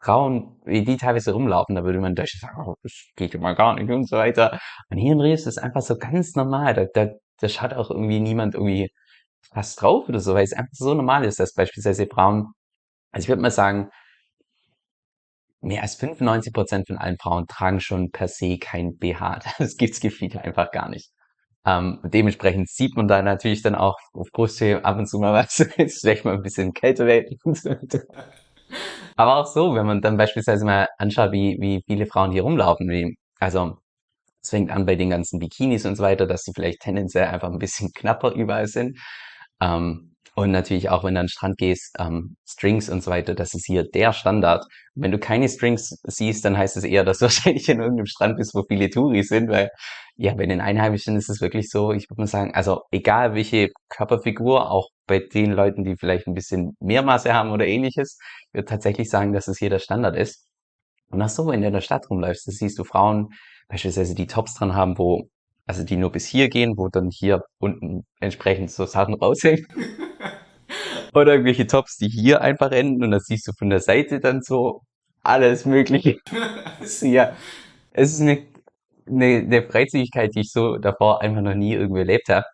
Frauen, 0.06 0.60
wie 0.64 0.84
die 0.84 0.96
teilweise 0.96 1.32
rumlaufen, 1.32 1.74
da 1.74 1.82
würde 1.84 1.98
man 2.00 2.14
in 2.14 2.26
sagen, 2.26 2.62
oh, 2.64 2.76
das 2.82 2.92
geht 3.16 3.34
ja 3.34 3.40
mal 3.40 3.56
gar 3.56 3.74
nicht 3.74 3.90
und 3.90 4.08
so 4.08 4.16
weiter. 4.16 4.60
Und 4.88 4.98
hier 4.98 5.12
in 5.12 5.20
Rio 5.20 5.34
ist 5.34 5.46
das 5.46 5.58
einfach 5.58 5.82
so 5.82 5.96
ganz 5.98 6.36
normal. 6.36 6.74
Da, 6.74 6.86
da, 6.94 7.10
da 7.40 7.48
schaut 7.48 7.74
auch 7.74 7.90
irgendwie 7.90 8.20
niemand 8.20 8.54
irgendwie 8.54 8.88
fast 9.52 9.82
drauf 9.82 10.08
oder 10.08 10.20
so, 10.20 10.34
weil 10.34 10.44
es 10.44 10.52
einfach 10.52 10.72
so 10.72 10.94
normal 10.94 11.24
ist, 11.24 11.40
dass 11.40 11.54
beispielsweise 11.54 12.06
Frauen, 12.06 12.52
also 13.12 13.24
ich 13.24 13.28
würde 13.28 13.42
mal 13.42 13.50
sagen, 13.50 13.90
mehr 15.60 15.82
als 15.82 15.96
95 15.96 16.52
Prozent 16.52 16.86
von 16.86 16.98
allen 16.98 17.18
Frauen 17.18 17.46
tragen 17.48 17.80
schon 17.80 18.10
per 18.12 18.28
se 18.28 18.58
kein 18.58 18.96
BH. 18.98 19.40
Das 19.58 19.76
gibt's 19.76 20.00
gefühlt 20.00 20.36
einfach 20.36 20.70
gar 20.70 20.88
nicht. 20.88 21.10
Ähm, 21.66 22.00
dementsprechend 22.04 22.68
sieht 22.68 22.96
man 22.96 23.08
da 23.08 23.22
natürlich 23.22 23.62
dann 23.62 23.74
auch 23.74 23.96
auf 24.12 24.28
Brusthöhe 24.32 24.84
ab 24.84 24.98
und 24.98 25.06
zu 25.08 25.18
mal 25.18 25.34
was, 25.34 25.58
ist 25.78 26.02
vielleicht 26.02 26.24
mal 26.24 26.34
ein 26.34 26.42
bisschen 26.42 26.72
kälter 26.74 27.06
werden. 27.06 27.38
Aber 29.16 29.36
auch 29.36 29.46
so, 29.46 29.74
wenn 29.74 29.86
man 29.86 30.00
dann 30.02 30.16
beispielsweise 30.16 30.64
mal 30.64 30.88
anschaut, 30.98 31.32
wie, 31.32 31.56
wie 31.60 31.82
viele 31.86 32.06
Frauen 32.06 32.32
hier 32.32 32.42
rumlaufen, 32.42 32.88
wie, 32.90 33.16
also 33.40 33.78
es 34.42 34.50
fängt 34.50 34.70
an 34.70 34.86
bei 34.86 34.96
den 34.96 35.10
ganzen 35.10 35.40
Bikinis 35.40 35.86
und 35.86 35.96
so 35.96 36.02
weiter, 36.04 36.26
dass 36.26 36.44
die 36.44 36.52
vielleicht 36.54 36.80
tendenziell 36.82 37.26
einfach 37.28 37.50
ein 37.52 37.58
bisschen 37.58 37.92
knapper 37.94 38.32
überall 38.32 38.68
sind. 38.68 38.98
Ähm, 39.60 40.15
und 40.36 40.50
natürlich 40.50 40.90
auch, 40.90 41.02
wenn 41.02 41.14
du 41.14 41.20
an 41.20 41.26
den 41.26 41.30
Strand 41.30 41.56
gehst, 41.56 41.96
ähm, 41.98 42.36
Strings 42.46 42.90
und 42.90 43.02
so 43.02 43.10
weiter, 43.10 43.34
das 43.34 43.54
ist 43.54 43.64
hier 43.64 43.84
der 43.84 44.12
Standard. 44.12 44.66
wenn 44.94 45.10
du 45.10 45.18
keine 45.18 45.48
Strings 45.48 45.98
siehst, 46.04 46.44
dann 46.44 46.58
heißt 46.58 46.76
es 46.76 46.84
eher, 46.84 47.04
dass 47.04 47.18
du 47.18 47.22
wahrscheinlich 47.24 47.66
in 47.70 47.80
irgendeinem 47.80 48.06
Strand 48.06 48.36
bist, 48.36 48.54
wo 48.54 48.62
viele 48.68 48.90
Touris 48.90 49.28
sind, 49.28 49.48
weil 49.48 49.70
ja, 50.16 50.34
bei 50.34 50.44
den 50.44 50.60
Einheimischen 50.60 51.16
ist 51.16 51.30
es 51.30 51.40
wirklich 51.40 51.70
so, 51.70 51.92
ich 51.92 52.10
würde 52.10 52.20
mal 52.20 52.26
sagen, 52.26 52.54
also 52.54 52.82
egal 52.90 53.34
welche 53.34 53.70
Körperfigur, 53.88 54.70
auch 54.70 54.90
bei 55.06 55.20
den 55.20 55.52
Leuten, 55.52 55.84
die 55.84 55.96
vielleicht 55.96 56.26
ein 56.26 56.34
bisschen 56.34 56.76
mehr 56.80 57.02
Masse 57.02 57.32
haben 57.32 57.50
oder 57.50 57.66
ähnliches, 57.66 58.18
ich 58.48 58.54
würde 58.54 58.66
tatsächlich 58.66 59.08
sagen, 59.08 59.32
dass 59.32 59.48
es 59.48 59.58
hier 59.58 59.70
der 59.70 59.78
Standard 59.78 60.16
ist. 60.16 60.46
Und 61.10 61.22
auch 61.22 61.30
so, 61.30 61.46
wenn 61.46 61.62
du 61.62 61.68
in 61.68 61.72
der 61.72 61.80
Stadt 61.80 62.10
rumläufst, 62.10 62.46
das 62.46 62.56
siehst 62.56 62.78
du 62.78 62.84
Frauen 62.84 63.28
beispielsweise, 63.68 64.14
die 64.14 64.26
Tops 64.26 64.54
dran 64.54 64.74
haben, 64.74 64.98
wo, 64.98 65.28
also 65.66 65.82
die 65.82 65.96
nur 65.96 66.12
bis 66.12 66.26
hier 66.26 66.50
gehen, 66.50 66.74
wo 66.76 66.88
dann 66.88 67.08
hier 67.10 67.42
unten 67.58 68.04
entsprechend 68.20 68.70
so 68.70 68.84
Sachen 68.84 69.14
raushängen. 69.14 69.66
Oder 71.16 71.32
irgendwelche 71.32 71.66
Tops, 71.66 71.96
die 71.96 72.08
hier 72.08 72.42
einfach 72.42 72.72
enden 72.72 73.02
und 73.02 73.10
das 73.10 73.24
siehst 73.24 73.48
du 73.48 73.52
von 73.58 73.70
der 73.70 73.80
Seite 73.80 74.20
dann 74.20 74.42
so 74.42 74.82
alles 75.22 75.64
Mögliche. 75.64 76.18
ja, 77.00 77.34
es 77.92 78.12
ist 78.12 78.20
eine, 78.20 78.46
eine, 79.06 79.38
eine 79.38 79.62
Freizügigkeit, 79.62 80.34
die 80.34 80.40
ich 80.40 80.52
so 80.52 80.76
davor 80.76 81.22
einfach 81.22 81.40
noch 81.40 81.54
nie 81.54 81.72
irgendwie 81.72 82.00
erlebt 82.00 82.28
habe. 82.28 82.44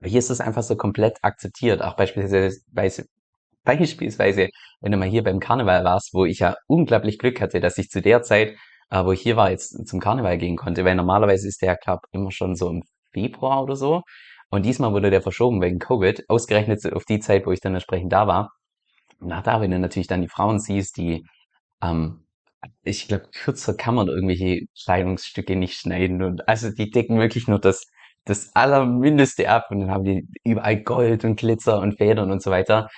Aber 0.00 0.10
hier 0.10 0.18
ist 0.18 0.30
es 0.30 0.40
einfach 0.40 0.64
so 0.64 0.74
komplett 0.74 1.18
akzeptiert. 1.22 1.80
Auch 1.80 1.94
beispielsweise, 1.94 3.04
beispielsweise, 3.62 4.48
wenn 4.80 4.90
du 4.90 4.98
mal 4.98 5.08
hier 5.08 5.22
beim 5.22 5.38
Karneval 5.38 5.84
warst, 5.84 6.12
wo 6.12 6.24
ich 6.24 6.40
ja 6.40 6.56
unglaublich 6.66 7.18
Glück 7.20 7.40
hatte, 7.40 7.60
dass 7.60 7.78
ich 7.78 7.88
zu 7.88 8.02
der 8.02 8.22
Zeit, 8.22 8.56
äh, 8.90 9.04
wo 9.04 9.12
ich 9.12 9.20
hier 9.20 9.36
war, 9.36 9.52
jetzt 9.52 9.86
zum 9.86 10.00
Karneval 10.00 10.38
gehen 10.38 10.56
konnte, 10.56 10.84
weil 10.84 10.96
normalerweise 10.96 11.46
ist 11.46 11.62
der, 11.62 11.76
glaube 11.76 12.02
immer 12.10 12.32
schon 12.32 12.56
so 12.56 12.68
im 12.68 12.82
Februar 13.12 13.62
oder 13.62 13.76
so. 13.76 14.02
Und 14.50 14.64
diesmal 14.64 14.92
wurde 14.92 15.10
der 15.10 15.22
verschoben 15.22 15.60
wegen 15.60 15.78
Covid, 15.78 16.24
ausgerechnet 16.28 16.92
auf 16.92 17.04
die 17.04 17.20
Zeit, 17.20 17.46
wo 17.46 17.52
ich 17.52 17.60
dann 17.60 17.74
entsprechend 17.74 18.12
da 18.12 18.26
war. 18.26 18.52
Und 19.20 19.28
nach 19.28 19.42
da, 19.42 19.60
wenn 19.60 19.70
du 19.70 19.78
natürlich 19.78 20.08
dann 20.08 20.22
die 20.22 20.28
Frauen 20.28 20.58
siehst, 20.60 20.96
die, 20.98 21.26
ähm, 21.82 22.26
ich 22.82 23.08
glaube, 23.08 23.28
kürzer 23.32 23.74
kann 23.74 23.94
man 23.94 24.08
irgendwelche 24.08 24.66
Kleidungsstücke 24.84 25.56
nicht 25.56 25.78
schneiden. 25.80 26.22
Und 26.22 26.48
also 26.48 26.70
die 26.70 26.90
decken 26.90 27.18
wirklich 27.18 27.48
nur 27.48 27.58
das, 27.60 27.86
das 28.24 28.54
Allermindeste 28.54 29.48
ab 29.50 29.66
und 29.70 29.80
dann 29.80 29.90
haben 29.90 30.04
die 30.04 30.28
überall 30.44 30.82
Gold 30.82 31.24
und 31.24 31.36
Glitzer 31.36 31.80
und 31.80 31.96
Federn 31.98 32.30
und 32.30 32.42
so 32.42 32.50
weiter. 32.50 32.88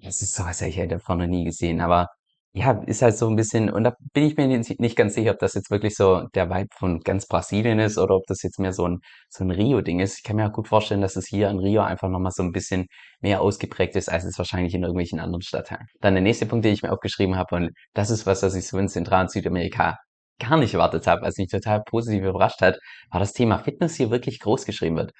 Das 0.00 0.22
ist 0.22 0.34
sowas, 0.34 0.60
habe 0.60 0.70
ich 0.70 0.78
halt 0.78 0.92
davor 0.92 1.16
noch 1.16 1.26
nie 1.26 1.44
gesehen. 1.44 1.80
Aber 1.80 2.08
ja, 2.56 2.70
ist 2.86 3.02
halt 3.02 3.16
so 3.16 3.28
ein 3.28 3.34
bisschen, 3.34 3.68
und 3.68 3.82
da 3.82 3.96
bin 4.12 4.24
ich 4.24 4.36
mir 4.36 4.46
nicht 4.46 4.96
ganz 4.96 5.14
sicher, 5.14 5.32
ob 5.32 5.40
das 5.40 5.54
jetzt 5.54 5.72
wirklich 5.72 5.96
so 5.96 6.22
der 6.36 6.48
Vibe 6.50 6.68
von 6.78 7.00
ganz 7.00 7.26
Brasilien 7.26 7.80
ist 7.80 7.98
oder 7.98 8.14
ob 8.14 8.22
das 8.28 8.42
jetzt 8.42 8.60
mehr 8.60 8.72
so 8.72 8.86
ein, 8.86 9.00
so 9.28 9.42
ein 9.42 9.50
Rio-Ding 9.50 9.98
ist. 9.98 10.18
Ich 10.18 10.22
kann 10.22 10.36
mir 10.36 10.46
auch 10.46 10.52
gut 10.52 10.68
vorstellen, 10.68 11.00
dass 11.00 11.16
es 11.16 11.26
hier 11.26 11.50
in 11.50 11.58
Rio 11.58 11.82
einfach 11.82 12.08
nochmal 12.08 12.30
so 12.30 12.44
ein 12.44 12.52
bisschen 12.52 12.86
mehr 13.20 13.40
ausgeprägt 13.40 13.96
ist, 13.96 14.08
als 14.08 14.24
es 14.24 14.38
wahrscheinlich 14.38 14.72
in 14.72 14.82
irgendwelchen 14.82 15.18
anderen 15.18 15.42
Stadtteilen. 15.42 15.86
Dann 16.00 16.14
der 16.14 16.22
nächste 16.22 16.46
Punkt, 16.46 16.64
den 16.64 16.74
ich 16.74 16.82
mir 16.84 16.92
aufgeschrieben 16.92 17.36
habe, 17.36 17.56
und 17.56 17.70
das 17.92 18.10
ist 18.10 18.24
was, 18.24 18.44
was 18.44 18.54
ich 18.54 18.68
so 18.68 18.78
in 18.78 18.88
Zentral- 18.88 19.22
und 19.22 19.32
Südamerika 19.32 19.96
gar 20.38 20.56
nicht 20.56 20.74
erwartet 20.74 21.08
habe, 21.08 21.22
als 21.22 21.38
mich 21.38 21.48
total 21.48 21.82
positiv 21.82 22.22
überrascht 22.22 22.60
hat, 22.60 22.78
war 23.10 23.18
das 23.18 23.32
Thema 23.32 23.58
Fitness 23.58 23.96
hier 23.96 24.10
wirklich 24.10 24.38
groß 24.38 24.64
geschrieben 24.64 24.96
wird. 24.96 25.10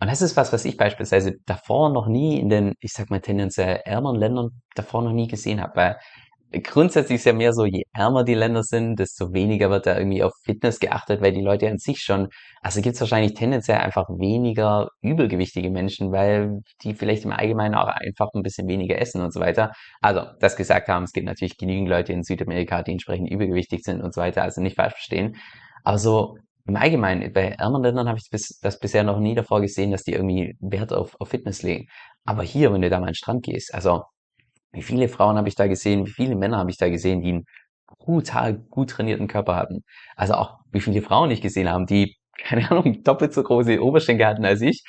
Und 0.00 0.10
das 0.10 0.22
ist 0.22 0.36
was, 0.36 0.52
was 0.52 0.64
ich 0.64 0.76
beispielsweise 0.76 1.34
davor 1.46 1.90
noch 1.90 2.08
nie 2.08 2.38
in 2.38 2.48
den, 2.48 2.74
ich 2.80 2.92
sag 2.92 3.10
mal, 3.10 3.20
tendenziell 3.20 3.80
ärmeren 3.84 4.16
Ländern 4.18 4.50
davor 4.74 5.02
noch 5.02 5.12
nie 5.12 5.28
gesehen 5.28 5.62
habe, 5.62 5.76
weil 5.76 5.96
grundsätzlich 6.62 7.16
ist 7.16 7.24
ja 7.24 7.32
mehr 7.32 7.52
so, 7.52 7.64
je 7.64 7.82
ärmer 7.92 8.24
die 8.24 8.34
Länder 8.34 8.62
sind, 8.62 8.98
desto 8.98 9.32
weniger 9.32 9.70
wird 9.70 9.86
da 9.86 9.98
irgendwie 9.98 10.22
auf 10.22 10.32
Fitness 10.44 10.80
geachtet, 10.80 11.20
weil 11.20 11.32
die 11.32 11.42
Leute 11.42 11.68
an 11.68 11.78
sich 11.78 11.98
schon, 11.98 12.28
also 12.62 12.80
gibt 12.80 12.94
es 12.94 13.00
wahrscheinlich 13.00 13.34
tendenziell 13.34 13.78
einfach 13.78 14.08
weniger 14.08 14.88
übergewichtige 15.02 15.70
Menschen, 15.70 16.12
weil 16.12 16.60
die 16.82 16.94
vielleicht 16.94 17.24
im 17.24 17.32
Allgemeinen 17.32 17.74
auch 17.74 17.88
einfach 17.88 18.28
ein 18.34 18.42
bisschen 18.42 18.68
weniger 18.68 18.98
essen 18.98 19.22
und 19.22 19.32
so 19.32 19.40
weiter. 19.40 19.72
Also, 20.00 20.22
das 20.40 20.56
gesagt 20.56 20.88
haben, 20.88 21.04
es 21.04 21.12
gibt 21.12 21.26
natürlich 21.26 21.56
genügend 21.56 21.88
Leute 21.88 22.12
in 22.12 22.22
Südamerika, 22.22 22.82
die 22.82 22.92
entsprechend 22.92 23.30
übergewichtig 23.30 23.82
sind 23.82 24.02
und 24.02 24.14
so 24.14 24.20
weiter, 24.20 24.42
also 24.42 24.60
nicht 24.60 24.76
falsch 24.76 24.94
verstehen. 24.94 25.36
Aber 25.84 25.98
so 25.98 26.36
im 26.66 26.76
Allgemeinen, 26.76 27.32
bei 27.32 27.48
ärmeren 27.50 27.82
Ländern 27.82 28.08
habe 28.08 28.18
ich 28.18 28.28
das, 28.30 28.58
das 28.62 28.78
bisher 28.78 29.04
noch 29.04 29.20
nie 29.20 29.34
davor 29.34 29.60
gesehen, 29.60 29.90
dass 29.90 30.02
die 30.02 30.12
irgendwie 30.12 30.56
Wert 30.60 30.92
auf, 30.92 31.14
auf 31.20 31.28
Fitness 31.28 31.62
legen. 31.62 31.86
Aber 32.24 32.42
hier, 32.42 32.72
wenn 32.72 32.80
du 32.80 32.88
da 32.88 32.98
mal 32.98 33.06
an 33.06 33.10
den 33.10 33.16
Strand 33.16 33.44
gehst, 33.44 33.74
also 33.74 34.02
wie 34.74 34.82
viele 34.82 35.08
Frauen 35.08 35.36
habe 35.36 35.48
ich 35.48 35.54
da 35.54 35.66
gesehen, 35.66 36.06
wie 36.06 36.10
viele 36.10 36.36
Männer 36.36 36.58
habe 36.58 36.70
ich 36.70 36.76
da 36.78 36.88
gesehen, 36.88 37.22
die 37.22 37.30
einen 37.30 37.44
brutal 37.98 38.54
gut 38.54 38.90
trainierten 38.90 39.28
Körper 39.28 39.56
hatten. 39.56 39.84
Also 40.16 40.34
auch 40.34 40.58
wie 40.72 40.80
viele 40.80 41.02
Frauen 41.02 41.30
ich 41.30 41.40
gesehen 41.40 41.70
haben, 41.70 41.86
die, 41.86 42.16
keine 42.38 42.70
Ahnung, 42.70 43.02
doppelt 43.02 43.32
so 43.32 43.42
große 43.42 43.82
Oberschenkel 43.82 44.26
hatten 44.26 44.44
als 44.44 44.60
ich. 44.60 44.84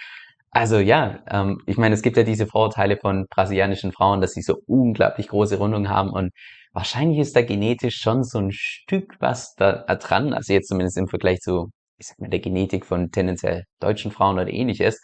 Also 0.52 0.80
ja, 0.80 1.20
ähm, 1.30 1.62
ich 1.66 1.78
meine, 1.78 1.96
es 1.96 2.02
gibt 2.02 2.18
ja 2.18 2.24
diese 2.24 2.48
Vorurteile 2.48 2.98
von 2.98 3.26
brasilianischen 3.30 3.92
Frauen, 3.92 4.22
dass 4.22 4.34
sie 4.34 4.42
so 4.42 4.58
unglaublich 4.68 5.28
große 5.28 5.58
Rundungen 5.58 5.90
haben 5.90 6.12
und 6.12 6.32
wahrscheinlich 6.74 7.20
ist 7.20 7.36
da 7.36 7.42
genetisch 7.42 7.98
schon 7.98 8.24
so 8.24 8.40
ein 8.40 8.52
Stück 8.52 9.16
was 9.20 9.56
da 9.56 9.84
dran, 9.96 10.34
also 10.34 10.54
jetzt 10.54 10.70
zumindest 10.70 10.98
im 10.98 11.08
Vergleich 11.08 11.40
zu, 11.42 11.72
ich 11.98 12.08
sag 12.08 12.20
mal, 12.20 12.30
der 12.30 12.40
Genetik 12.40 12.86
von 12.86 13.12
tendenziell 13.12 13.66
deutschen 13.80 14.12
Frauen 14.12 14.36
oder 14.36 14.50
ähnliches. 14.50 15.02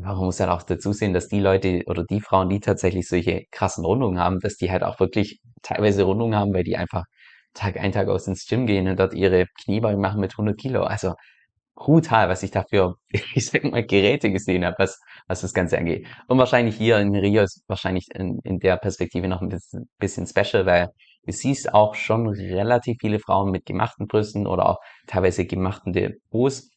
Man 0.00 0.16
muss 0.16 0.38
halt 0.38 0.50
auch 0.50 0.62
dazu 0.62 0.92
sehen, 0.92 1.12
dass 1.12 1.28
die 1.28 1.40
Leute 1.40 1.82
oder 1.86 2.04
die 2.04 2.20
Frauen, 2.20 2.48
die 2.48 2.60
tatsächlich 2.60 3.08
solche 3.08 3.44
krassen 3.50 3.84
Rundungen 3.84 4.20
haben, 4.20 4.38
dass 4.38 4.56
die 4.56 4.70
halt 4.70 4.84
auch 4.84 5.00
wirklich 5.00 5.40
teilweise 5.62 6.04
Rundungen 6.04 6.38
haben, 6.38 6.54
weil 6.54 6.62
die 6.62 6.76
einfach 6.76 7.04
Tag 7.52 7.76
ein, 7.78 7.90
Tag 7.90 8.08
aus 8.08 8.28
ins 8.28 8.46
Gym 8.46 8.66
gehen 8.66 8.86
und 8.86 9.00
dort 9.00 9.14
ihre 9.14 9.46
Kniebeugen 9.64 10.00
machen 10.00 10.20
mit 10.20 10.32
100 10.32 10.56
Kilo. 10.56 10.84
Also 10.84 11.14
brutal, 11.74 12.28
was 12.28 12.44
ich 12.44 12.52
dafür, 12.52 12.94
ich 13.34 13.46
sag 13.46 13.64
mal, 13.64 13.84
Geräte 13.84 14.30
gesehen 14.30 14.64
habe, 14.64 14.76
was, 14.78 15.00
was 15.26 15.40
das 15.40 15.52
Ganze 15.52 15.78
angeht. 15.78 16.06
Und 16.28 16.38
wahrscheinlich 16.38 16.76
hier 16.76 16.98
in 16.98 17.16
Rio 17.16 17.42
ist 17.42 17.64
wahrscheinlich 17.66 18.06
in, 18.14 18.38
in 18.44 18.60
der 18.60 18.76
Perspektive 18.76 19.26
noch 19.26 19.42
ein 19.42 19.48
bisschen, 19.48 19.88
bisschen 19.98 20.26
special, 20.28 20.64
weil 20.66 20.90
du 21.24 21.32
siehst 21.32 21.74
auch 21.74 21.96
schon 21.96 22.28
relativ 22.28 22.98
viele 23.00 23.18
Frauen 23.18 23.50
mit 23.50 23.66
gemachten 23.66 24.06
Brüsten 24.06 24.46
oder 24.46 24.68
auch 24.68 24.78
teilweise 25.08 25.44
gemachten 25.44 25.92
Depots. 25.92 26.70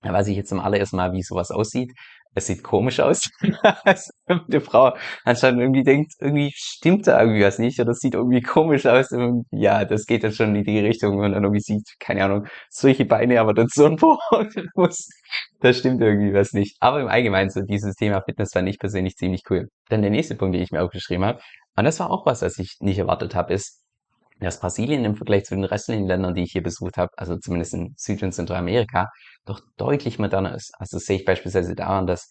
Da 0.00 0.12
weiß 0.12 0.28
ich 0.28 0.36
jetzt 0.36 0.48
zum 0.48 0.60
allerersten 0.60 0.96
Mal, 0.96 1.12
wie 1.12 1.22
sowas 1.22 1.50
aussieht 1.50 1.92
es 2.34 2.46
sieht 2.46 2.62
komisch 2.62 3.00
aus. 3.00 3.28
als 3.84 4.10
die 4.48 4.60
Frau 4.60 4.94
anscheinend 5.24 5.60
irgendwie 5.60 5.82
denkt, 5.82 6.14
irgendwie 6.20 6.52
stimmt 6.54 7.06
da 7.06 7.20
irgendwie 7.20 7.42
was 7.42 7.58
nicht 7.58 7.78
oder 7.80 7.90
es 7.90 7.98
sieht 7.98 8.14
irgendwie 8.14 8.40
komisch 8.40 8.86
aus. 8.86 9.10
Und 9.12 9.46
ja, 9.50 9.84
das 9.84 10.06
geht 10.06 10.24
dann 10.24 10.32
schon 10.32 10.54
in 10.54 10.64
die 10.64 10.78
Richtung 10.78 11.18
und 11.18 11.32
dann 11.32 11.42
irgendwie 11.44 11.60
sieht, 11.60 11.84
keine 12.00 12.24
Ahnung, 12.24 12.46
solche 12.70 13.04
Beine, 13.04 13.40
aber 13.40 13.54
dann 13.54 13.68
so 13.68 13.86
ein 13.86 13.96
Po. 14.02 14.18
Da 15.60 15.72
stimmt 15.72 16.00
irgendwie 16.00 16.34
was 16.34 16.52
nicht. 16.52 16.76
Aber 16.80 17.00
im 17.00 17.08
Allgemeinen 17.08 17.50
so 17.50 17.60
dieses 17.62 17.94
Thema 17.94 18.22
Fitness 18.22 18.52
fand 18.52 18.68
ich 18.68 18.78
persönlich 18.78 19.16
ziemlich 19.16 19.42
cool. 19.50 19.68
Dann 19.88 20.02
der 20.02 20.10
nächste 20.10 20.34
Punkt, 20.34 20.54
den 20.54 20.62
ich 20.62 20.72
mir 20.72 20.82
aufgeschrieben 20.82 21.24
habe, 21.24 21.40
und 21.76 21.84
das 21.84 22.00
war 22.00 22.10
auch 22.10 22.26
was, 22.26 22.42
was 22.42 22.58
ich 22.58 22.76
nicht 22.80 22.98
erwartet 22.98 23.34
habe, 23.34 23.54
ist, 23.54 23.81
dass 24.40 24.60
Brasilien 24.60 25.04
im 25.04 25.16
Vergleich 25.16 25.44
zu 25.44 25.54
den 25.54 25.64
restlichen 25.64 26.06
Ländern, 26.06 26.34
die 26.34 26.42
ich 26.42 26.52
hier 26.52 26.62
besucht 26.62 26.96
habe, 26.96 27.10
also 27.16 27.36
zumindest 27.38 27.74
in 27.74 27.94
Süd- 27.96 28.22
und 28.22 28.32
Zentralamerika, 28.32 29.10
doch 29.44 29.60
deutlich 29.76 30.18
moderner 30.18 30.54
ist. 30.54 30.72
Also 30.78 30.96
das 30.96 31.04
sehe 31.04 31.18
ich 31.18 31.24
beispielsweise 31.24 31.74
daran, 31.74 32.06
dass 32.06 32.28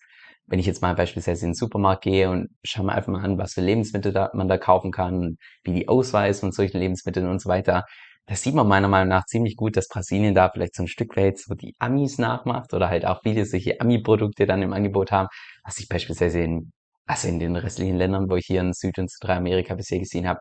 wenn 0.48 0.60
ich 0.60 0.66
jetzt 0.66 0.82
mal 0.82 0.96
beispielsweise 0.96 1.46
in 1.46 1.52
den 1.52 1.56
Supermarkt 1.56 2.04
gehe 2.04 2.30
und 2.30 2.50
schaue 2.64 2.86
mir 2.86 2.94
einfach 2.94 3.12
mal 3.12 3.24
an, 3.24 3.38
was 3.38 3.54
für 3.54 3.62
Lebensmittel 3.62 4.12
da, 4.12 4.32
man 4.34 4.48
da 4.48 4.58
kaufen 4.58 4.92
kann, 4.92 5.38
wie 5.64 5.74
die 5.74 5.88
Auswahl 5.88 6.30
ist 6.30 6.42
von 6.42 6.52
solchen 6.52 6.80
Lebensmitteln 6.80 7.28
und 7.30 7.42
so 7.42 7.50
weiter, 7.50 7.86
da 8.28 8.36
sieht 8.36 8.56
man 8.56 8.68
meiner 8.68 8.88
Meinung 8.88 9.10
nach 9.10 9.26
ziemlich 9.26 9.56
gut, 9.56 9.76
dass 9.78 9.88
Brasilien 9.88 10.36
da 10.36 10.50
vielleicht 10.50 10.76
so 10.76 10.84
ein 10.84 10.88
Stück 10.88 11.16
weit 11.18 11.38
so 11.40 11.54
die 11.56 11.76
Amis 11.80 12.18
nachmacht 12.18 12.74
oder 12.74 12.90
halt 12.90 13.06
auch 13.06 13.22
viele 13.24 13.46
solche 13.46 13.80
Ami-Produkte 13.82 14.46
dann 14.46 14.62
im 14.62 14.74
Angebot 14.74 15.12
haben, 15.12 15.28
was 15.64 15.80
ich 15.80 15.88
beispielsweise 15.88 16.40
in, 16.42 16.72
also 17.06 17.28
in 17.28 17.40
den 17.40 17.56
restlichen 17.56 17.98
Ländern, 17.98 18.30
wo 18.30 18.36
ich 18.36 18.46
hier 18.46 18.62
in 18.62 18.74
Süd- 18.74 19.00
und 19.00 19.10
Zentralamerika 19.10 19.76
bisher 19.76 20.00
gesehen 20.00 20.28
habe, 20.28 20.40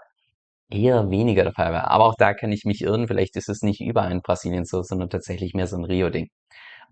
eher 0.71 1.11
weniger 1.11 1.45
der 1.45 1.53
Fall 1.53 1.73
war. 1.73 1.91
Aber 1.91 2.05
auch 2.07 2.15
da 2.17 2.35
kann 2.35 2.53
ich 2.53 2.65
mich 2.65 2.83
irren. 2.83 3.09
Vielleicht 3.09 3.37
ist 3.37 3.49
es 3.49 3.63
nicht 3.63 3.81
überall 3.81 4.13
in 4.13 4.23
Brasilien 4.23 4.65
so, 4.65 4.83
sondern 4.83 5.11
tatsächlich 5.11 5.55
mehr 5.55 5.67
so 5.67 5.77
ein 5.77 5.85
Rio-Ding. 5.85 6.29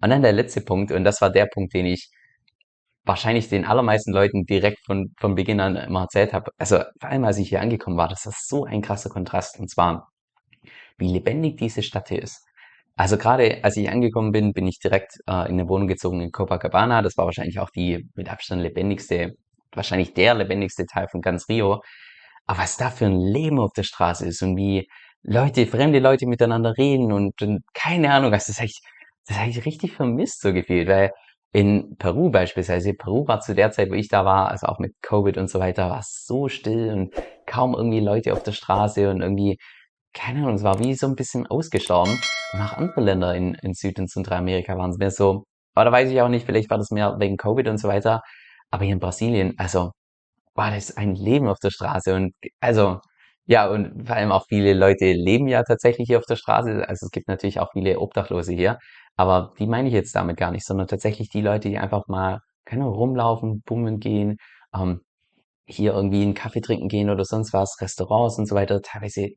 Und 0.01 0.11
dann 0.11 0.23
der 0.23 0.33
letzte 0.33 0.61
Punkt, 0.61 0.93
und 0.93 1.05
das 1.05 1.21
war 1.21 1.31
der 1.31 1.47
Punkt, 1.47 1.75
den 1.75 1.87
ich 1.87 2.11
wahrscheinlich 3.05 3.49
den 3.49 3.65
allermeisten 3.65 4.13
Leuten 4.13 4.45
direkt 4.45 4.85
von, 4.85 5.15
von 5.19 5.35
Beginn 5.35 5.61
an 5.61 5.77
immer 5.77 6.03
erzählt 6.03 6.33
habe. 6.33 6.51
Also 6.59 6.79
vor 7.01 7.11
allem, 7.11 7.25
als 7.25 7.39
ich 7.39 7.49
hier 7.49 7.61
angekommen 7.61 7.97
war, 7.97 8.09
das 8.09 8.27
ist 8.27 8.49
so 8.49 8.65
ein 8.65 8.83
krasser 8.83 9.11
Kontrast. 9.11 9.59
Und 9.59 9.71
zwar, 9.71 10.09
wie 10.99 11.09
lebendig 11.09 11.57
diese 11.57 11.83
Stadt 11.83 12.09
hier 12.09 12.23
ist. 12.23 12.45
Also 12.97 13.17
gerade 13.17 13.61
als 13.63 13.77
ich 13.77 13.89
angekommen 13.89 14.33
bin, 14.33 14.53
bin 14.53 14.67
ich 14.67 14.81
direkt 14.81 15.19
äh, 15.27 15.49
in 15.49 15.53
eine 15.53 15.69
Wohnung 15.69 15.89
gezogen 15.89 16.21
in 16.21 16.33
Copacabana. 16.33 17.01
Das 17.01 17.17
war 17.17 17.27
wahrscheinlich 17.27 17.61
auch 17.61 17.71
die 17.71 18.09
mit 18.15 18.31
Abstand 18.31 18.61
lebendigste, 18.61 19.35
wahrscheinlich 19.73 20.15
der 20.15 20.35
lebendigste 20.35 20.85
Teil 20.85 21.09
von 21.09 21.21
ganz 21.21 21.49
Rio. 21.49 21.81
Aber 22.49 22.61
was 22.61 22.77
da 22.79 22.91
für 22.91 23.07
ein 23.07 23.21
Leben 23.21 23.61
auf 23.61 23.73
der 23.75 23.83
Straße 23.85 24.27
ist 24.27 24.43
und 24.43 24.57
wie 24.57 24.89
Leute, 25.23 25.67
fremde 25.67 25.99
Leute 25.99 26.27
miteinander 26.27 26.77
reden 26.79 27.13
und, 27.13 27.41
und 27.43 27.63
keine 27.75 28.13
Ahnung, 28.13 28.33
was 28.33 28.47
das 28.47 28.57
habe 28.57 28.67
ich, 28.67 28.81
das 29.27 29.39
habe 29.39 29.51
ich 29.51 29.65
richtig 29.67 29.93
vermisst 29.93 30.41
so 30.41 30.53
gefühlt, 30.53 30.89
weil 30.89 31.13
in 31.53 31.97
Peru 31.99 32.31
beispielsweise, 32.31 32.95
Peru 32.95 33.27
war 33.29 33.41
zu 33.41 33.55
der 33.55 33.71
Zeit, 33.71 33.91
wo 33.91 33.95
ich 33.95 34.09
da 34.09 34.25
war, 34.25 34.49
also 34.49 34.67
auch 34.67 34.79
mit 34.79 34.95
Covid 35.03 35.39
und 35.39 35.51
so 35.51 35.61
weiter, 35.61 35.91
war 35.91 36.01
es 36.01 36.25
so 36.27 36.49
still 36.49 36.93
und 36.93 37.15
kaum 37.47 37.75
irgendwie 37.75 38.01
Leute 38.01 38.33
auf 38.33 38.43
der 38.43 38.53
Straße 38.53 39.11
und 39.11 39.21
irgendwie, 39.23 39.59
keine 40.15 40.41
Ahnung, 40.41 40.55
es 40.57 40.63
war 40.63 40.79
wie 40.81 40.95
so 40.95 41.07
ein 41.07 41.17
bisschen 41.17 41.47
ausgestorben. 41.47 42.25
Und 42.53 42.61
auch 42.63 42.73
andere 42.73 43.03
Länder 43.03 43.35
in, 43.35 43.55
in 43.63 43.75
Süd- 43.75 43.99
und 43.99 44.09
Zentralamerika 44.09 44.77
waren 44.79 44.91
es 44.91 44.99
mehr 44.99 45.11
so, 45.11 45.45
aber 45.75 45.85
da 45.87 45.93
weiß 45.93 46.11
ich 46.11 46.21
auch 46.23 46.29
nicht, 46.29 46.47
vielleicht 46.47 46.71
war 46.71 46.79
das 46.79 46.91
mehr 46.91 47.17
wegen 47.19 47.37
Covid 47.37 47.69
und 47.69 47.79
so 47.79 47.89
weiter. 47.89 48.23
Aber 48.71 48.85
hier 48.85 48.95
in 48.95 49.01
Brasilien, 49.01 49.55
also 49.59 49.93
war 50.59 50.73
das 50.73 50.97
ein 50.97 51.15
Leben 51.15 51.49
auf 51.49 51.61
der 51.61 51.71
Straße 51.71 52.15
und 52.15 52.35
also 52.61 53.01
ja, 53.47 53.69
und 53.71 54.07
vor 54.07 54.17
allem 54.17 54.33
auch 54.33 54.45
viele 54.49 54.75
Leute 54.75 55.13
leben 55.13 55.49
ja 55.49 55.63
tatsächlich 55.63 56.09
hier 56.09 56.19
auf 56.19 56.27
der 56.27 56.37
Straße. 56.37 56.87
Also 56.87 57.07
es 57.07 57.11
gibt 57.13 57.29
natürlich 57.29 57.61
auch 57.61 57.71
viele 57.73 57.99
Obdachlose 58.01 58.53
hier, 58.53 58.79
aber 59.17 59.55
die 59.59 59.67
meine 59.67 59.89
ich 59.89 59.95
jetzt 59.95 60.15
damit 60.15 60.37
gar 60.37 60.51
nicht, 60.51 60.67
sondern 60.67 60.87
tatsächlich 60.89 61.31
die 61.31 61.41
Leute, 61.41 61.71
die 61.71 61.79
einfach 61.79 62.09
mal, 62.09 62.41
keine 62.67 62.83
Ahnung, 62.85 62.95
rumlaufen, 62.97 63.63
bummeln 63.63 64.01
gehen, 64.01 64.37
ähm, 64.75 65.01
hier 65.67 65.95
irgendwie 65.95 66.23
einen 66.23 66.35
Kaffee 66.35 66.61
trinken 66.61 66.89
gehen 66.89 67.11
oder 67.11 67.25
sonst 67.25 67.53
was, 67.55 67.81
Restaurants 67.81 68.39
und 68.39 68.47
so 68.47 68.55
weiter, 68.55 68.83
teilweise 68.83 69.31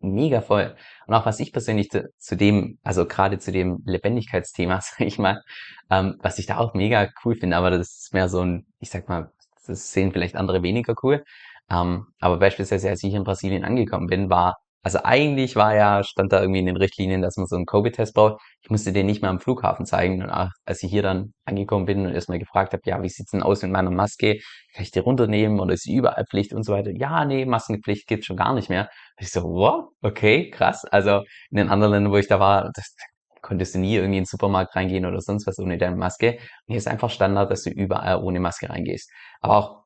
mega 0.00 0.40
voll. 0.40 0.76
Und 1.06 1.14
auch 1.14 1.26
was 1.26 1.40
ich 1.40 1.52
persönlich 1.52 1.90
zu, 1.90 2.08
zu 2.18 2.36
dem, 2.36 2.78
also 2.82 3.06
gerade 3.06 3.38
zu 3.38 3.52
dem 3.52 3.82
Lebendigkeitsthema, 3.86 4.80
sag 4.82 5.00
ich 5.02 5.18
mal, 5.18 5.42
ähm, 5.90 6.16
was 6.22 6.38
ich 6.38 6.46
da 6.46 6.58
auch 6.58 6.74
mega 6.74 7.08
cool 7.24 7.36
finde, 7.36 7.56
aber 7.56 7.70
das 7.70 7.88
ist 8.04 8.14
mehr 8.14 8.28
so 8.28 8.40
ein, 8.42 8.66
ich 8.80 8.90
sag 8.90 9.08
mal, 9.08 9.32
das 9.62 9.92
sehen 9.92 10.12
vielleicht 10.12 10.36
andere 10.36 10.62
weniger 10.62 10.94
cool. 11.02 11.24
Ähm, 11.70 12.06
aber 12.20 12.38
beispielsweise, 12.38 12.90
als 12.90 13.02
ich 13.02 13.14
in 13.14 13.24
Brasilien 13.24 13.64
angekommen 13.64 14.06
bin, 14.08 14.30
war, 14.30 14.56
also 14.84 14.98
eigentlich 15.04 15.54
war 15.54 15.74
ja, 15.76 16.02
stand 16.02 16.32
da 16.32 16.40
irgendwie 16.40 16.58
in 16.58 16.66
den 16.66 16.76
Richtlinien, 16.76 17.22
dass 17.22 17.36
man 17.36 17.46
so 17.46 17.54
einen 17.54 17.66
Covid-Test 17.66 18.14
braucht. 18.14 18.42
Ich 18.62 18.70
musste 18.70 18.92
den 18.92 19.06
nicht 19.06 19.22
mehr 19.22 19.30
am 19.30 19.38
Flughafen 19.38 19.86
zeigen. 19.86 20.22
Und 20.22 20.30
als 20.30 20.82
ich 20.82 20.90
hier 20.90 21.02
dann 21.02 21.32
angekommen 21.44 21.86
bin 21.86 22.04
und 22.04 22.12
erstmal 22.12 22.40
gefragt 22.40 22.72
habe, 22.72 22.82
ja, 22.86 23.00
wie 23.00 23.08
sieht's 23.08 23.30
denn 23.30 23.44
aus 23.44 23.62
mit 23.62 23.70
meiner 23.70 23.92
Maske? 23.92 24.40
Kann 24.74 24.82
ich 24.82 24.90
die 24.90 24.98
runternehmen 24.98 25.60
oder 25.60 25.74
ist 25.74 25.84
sie 25.84 25.94
überall 25.94 26.24
Pflicht 26.28 26.52
und 26.52 26.64
so 26.64 26.72
weiter? 26.72 26.90
Ja, 26.92 27.24
nee, 27.24 27.44
Maskenpflicht 27.46 28.08
gibt's 28.08 28.26
schon 28.26 28.36
gar 28.36 28.54
nicht 28.54 28.68
mehr. 28.70 28.88
ich 29.18 29.30
so, 29.30 29.44
wow, 29.44 29.90
okay, 30.02 30.50
krass. 30.50 30.84
Also 30.84 31.22
in 31.50 31.58
den 31.58 31.68
anderen 31.68 31.92
Ländern, 31.92 32.12
wo 32.12 32.16
ich 32.16 32.26
da 32.26 32.40
war, 32.40 32.70
das, 32.74 32.96
konntest 33.42 33.74
du 33.74 33.80
nie 33.80 33.96
irgendwie 33.96 34.18
in 34.18 34.22
den 34.22 34.26
Supermarkt 34.26 34.74
reingehen 34.74 35.04
oder 35.04 35.20
sonst 35.20 35.46
was 35.46 35.58
ohne 35.58 35.78
deine 35.78 35.96
Maske. 35.96 36.32
Und 36.32 36.40
hier 36.68 36.76
ist 36.76 36.88
einfach 36.88 37.10
Standard, 37.10 37.50
dass 37.50 37.64
du 37.64 37.70
überall 37.70 38.22
ohne 38.22 38.40
Maske 38.40 38.70
reingehst. 38.70 39.10
Aber 39.40 39.56
auch, 39.56 39.84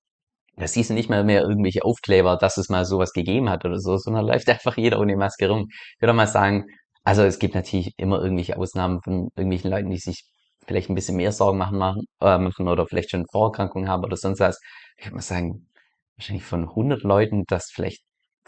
da 0.56 0.66
siehst 0.66 0.90
du 0.90 0.94
nicht 0.94 1.10
mal 1.10 1.24
mehr 1.24 1.42
irgendwelche 1.42 1.84
Aufkleber, 1.84 2.36
dass 2.36 2.56
es 2.58 2.68
mal 2.68 2.84
sowas 2.84 3.12
gegeben 3.12 3.50
hat 3.50 3.64
oder 3.64 3.78
so, 3.78 3.96
sondern 3.98 4.26
läuft 4.26 4.48
einfach 4.50 4.76
jeder 4.76 5.00
ohne 5.00 5.16
Maske 5.16 5.48
rum. 5.48 5.66
Ich 5.96 6.00
würde 6.02 6.12
mal 6.12 6.26
sagen, 6.26 6.66
also 7.04 7.22
es 7.22 7.38
gibt 7.38 7.54
natürlich 7.54 7.92
immer 7.98 8.20
irgendwelche 8.20 8.58
Ausnahmen 8.58 9.00
von 9.02 9.28
irgendwelchen 9.36 9.70
Leuten, 9.70 9.90
die 9.90 9.98
sich 9.98 10.24
vielleicht 10.66 10.90
ein 10.90 10.94
bisschen 10.94 11.16
mehr 11.16 11.32
Sorgen 11.32 11.58
machen, 11.58 11.78
machen, 11.78 12.02
äh, 12.20 12.38
machen 12.38 12.68
oder 12.68 12.86
vielleicht 12.86 13.10
schon 13.10 13.26
Vorerkrankungen 13.30 13.88
haben 13.88 14.04
oder 14.04 14.16
sonst 14.16 14.40
was. 14.40 14.60
Ich 14.98 15.06
würde 15.06 15.16
mal 15.16 15.22
sagen, 15.22 15.68
wahrscheinlich 16.16 16.44
von 16.44 16.68
100 16.68 17.02
Leuten, 17.02 17.44
dass 17.46 17.70
vielleicht 17.72 18.02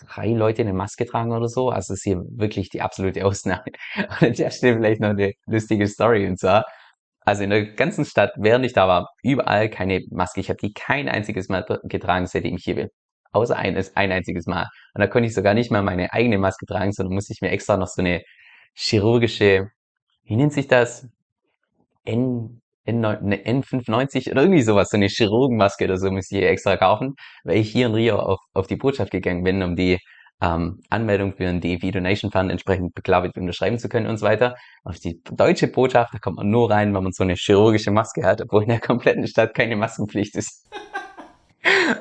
drei 0.07 0.29
Leute 0.29 0.63
eine 0.63 0.73
Maske 0.73 1.07
tragen 1.07 1.33
oder 1.33 1.49
so. 1.49 1.71
Also 1.71 1.95
ist 1.95 2.03
hier 2.05 2.23
wirklich 2.31 2.69
die 2.71 2.83
absolute 2.83 3.25
Ausnahme. 3.25 3.65
Und 3.97 4.23
an 4.23 4.33
der 4.33 4.51
Stelle 4.51 4.77
vielleicht 4.77 5.01
noch 5.01 5.11
eine 5.11 5.33
lustige 5.47 5.87
Story. 5.87 6.27
Und 6.27 6.39
zwar, 6.39 6.67
also 7.21 7.43
in 7.43 7.51
der 7.51 7.67
ganzen 7.73 8.05
Stadt, 8.05 8.33
während 8.37 8.65
ich 8.65 8.73
da 8.73 8.89
war, 8.89 9.11
überall 9.23 9.69
keine 9.71 10.01
Maske. 10.11 10.41
Ich 10.41 10.49
habe 10.49 10.59
die 10.61 10.73
kein 10.73 11.09
einziges 11.09 11.49
Mal 11.49 11.65
getragen, 11.85 12.27
seitdem 12.27 12.57
ich 12.57 12.65
hier 12.65 12.77
bin. 12.77 12.89
Außer 13.33 13.57
eines, 13.57 13.95
ein 13.97 14.11
einziges 14.13 14.47
Mal. 14.47 14.67
Und 14.95 15.01
da 15.03 15.07
konnte 15.07 15.29
ich 15.29 15.35
sogar 15.35 15.55
nicht 15.55 15.71
mal 15.71 15.83
meine 15.83 16.13
eigene 16.13 16.39
Maske 16.39 16.67
tragen, 16.67 16.93
sondern 16.93 17.15
musste 17.15 17.33
ich 17.35 17.43
mir 17.43 17.51
extra 17.51 17.77
noch 17.77 17.89
so 17.89 18.01
eine 18.01 18.23
chirurgische, 18.75 19.71
wie 20.25 20.37
nennt 20.37 20.53
sich 20.53 20.69
das? 20.69 21.07
N, 22.05 22.63
N, 22.89 23.05
eine 23.05 23.37
N95 23.37 24.31
oder 24.31 24.43
irgendwie 24.43 24.63
sowas, 24.63 24.91
so 24.91 24.97
eine 24.97 25.09
Chirurgenmaske 25.09 25.85
oder 25.85 25.99
so 25.99 26.11
muss 26.11 26.31
ich 26.31 26.43
extra 26.43 26.77
kaufen, 26.77 27.15
weil 27.45 27.59
ich 27.59 27.71
hier 27.71 27.87
in 27.87 27.95
Rio 27.95 28.19
auf, 28.19 28.39
auf 28.55 28.67
die 28.67 28.77
Botschaft 28.77 29.11
gegangen 29.13 29.45
bin, 29.45 29.63
um 29.63 29.77
die 29.77 29.99
ähm, 30.41 30.81
Anmeldung 30.89 31.35
für 31.35 31.45
den 31.45 31.61
DFI 31.61 31.91
Donation 31.91 32.31
Fund 32.31 32.51
entsprechend 32.51 32.95
beglaubigt 32.95 33.37
unterschreiben 33.37 33.79
zu 33.79 33.89
können 33.89 34.07
und 34.07 34.19
so 34.19 34.27
weiter. 34.27 34.57
Auf 34.85 34.99
die 34.99 35.21
deutsche 35.25 35.69
Botschaft, 35.69 36.15
da 36.15 36.19
kommt 36.19 36.37
man 36.37 36.49
nur 36.49 36.71
rein, 36.71 36.95
wenn 36.95 37.03
man 37.03 37.13
so 37.13 37.25
eine 37.25 37.35
chirurgische 37.35 37.91
Maske 37.91 38.25
hat, 38.25 38.41
obwohl 38.41 38.63
in 38.63 38.69
der 38.69 38.81
kompletten 38.81 39.27
Stadt 39.27 39.55
keine 39.55 39.77
Maskenpflicht 39.77 40.37
ist. 40.37 40.69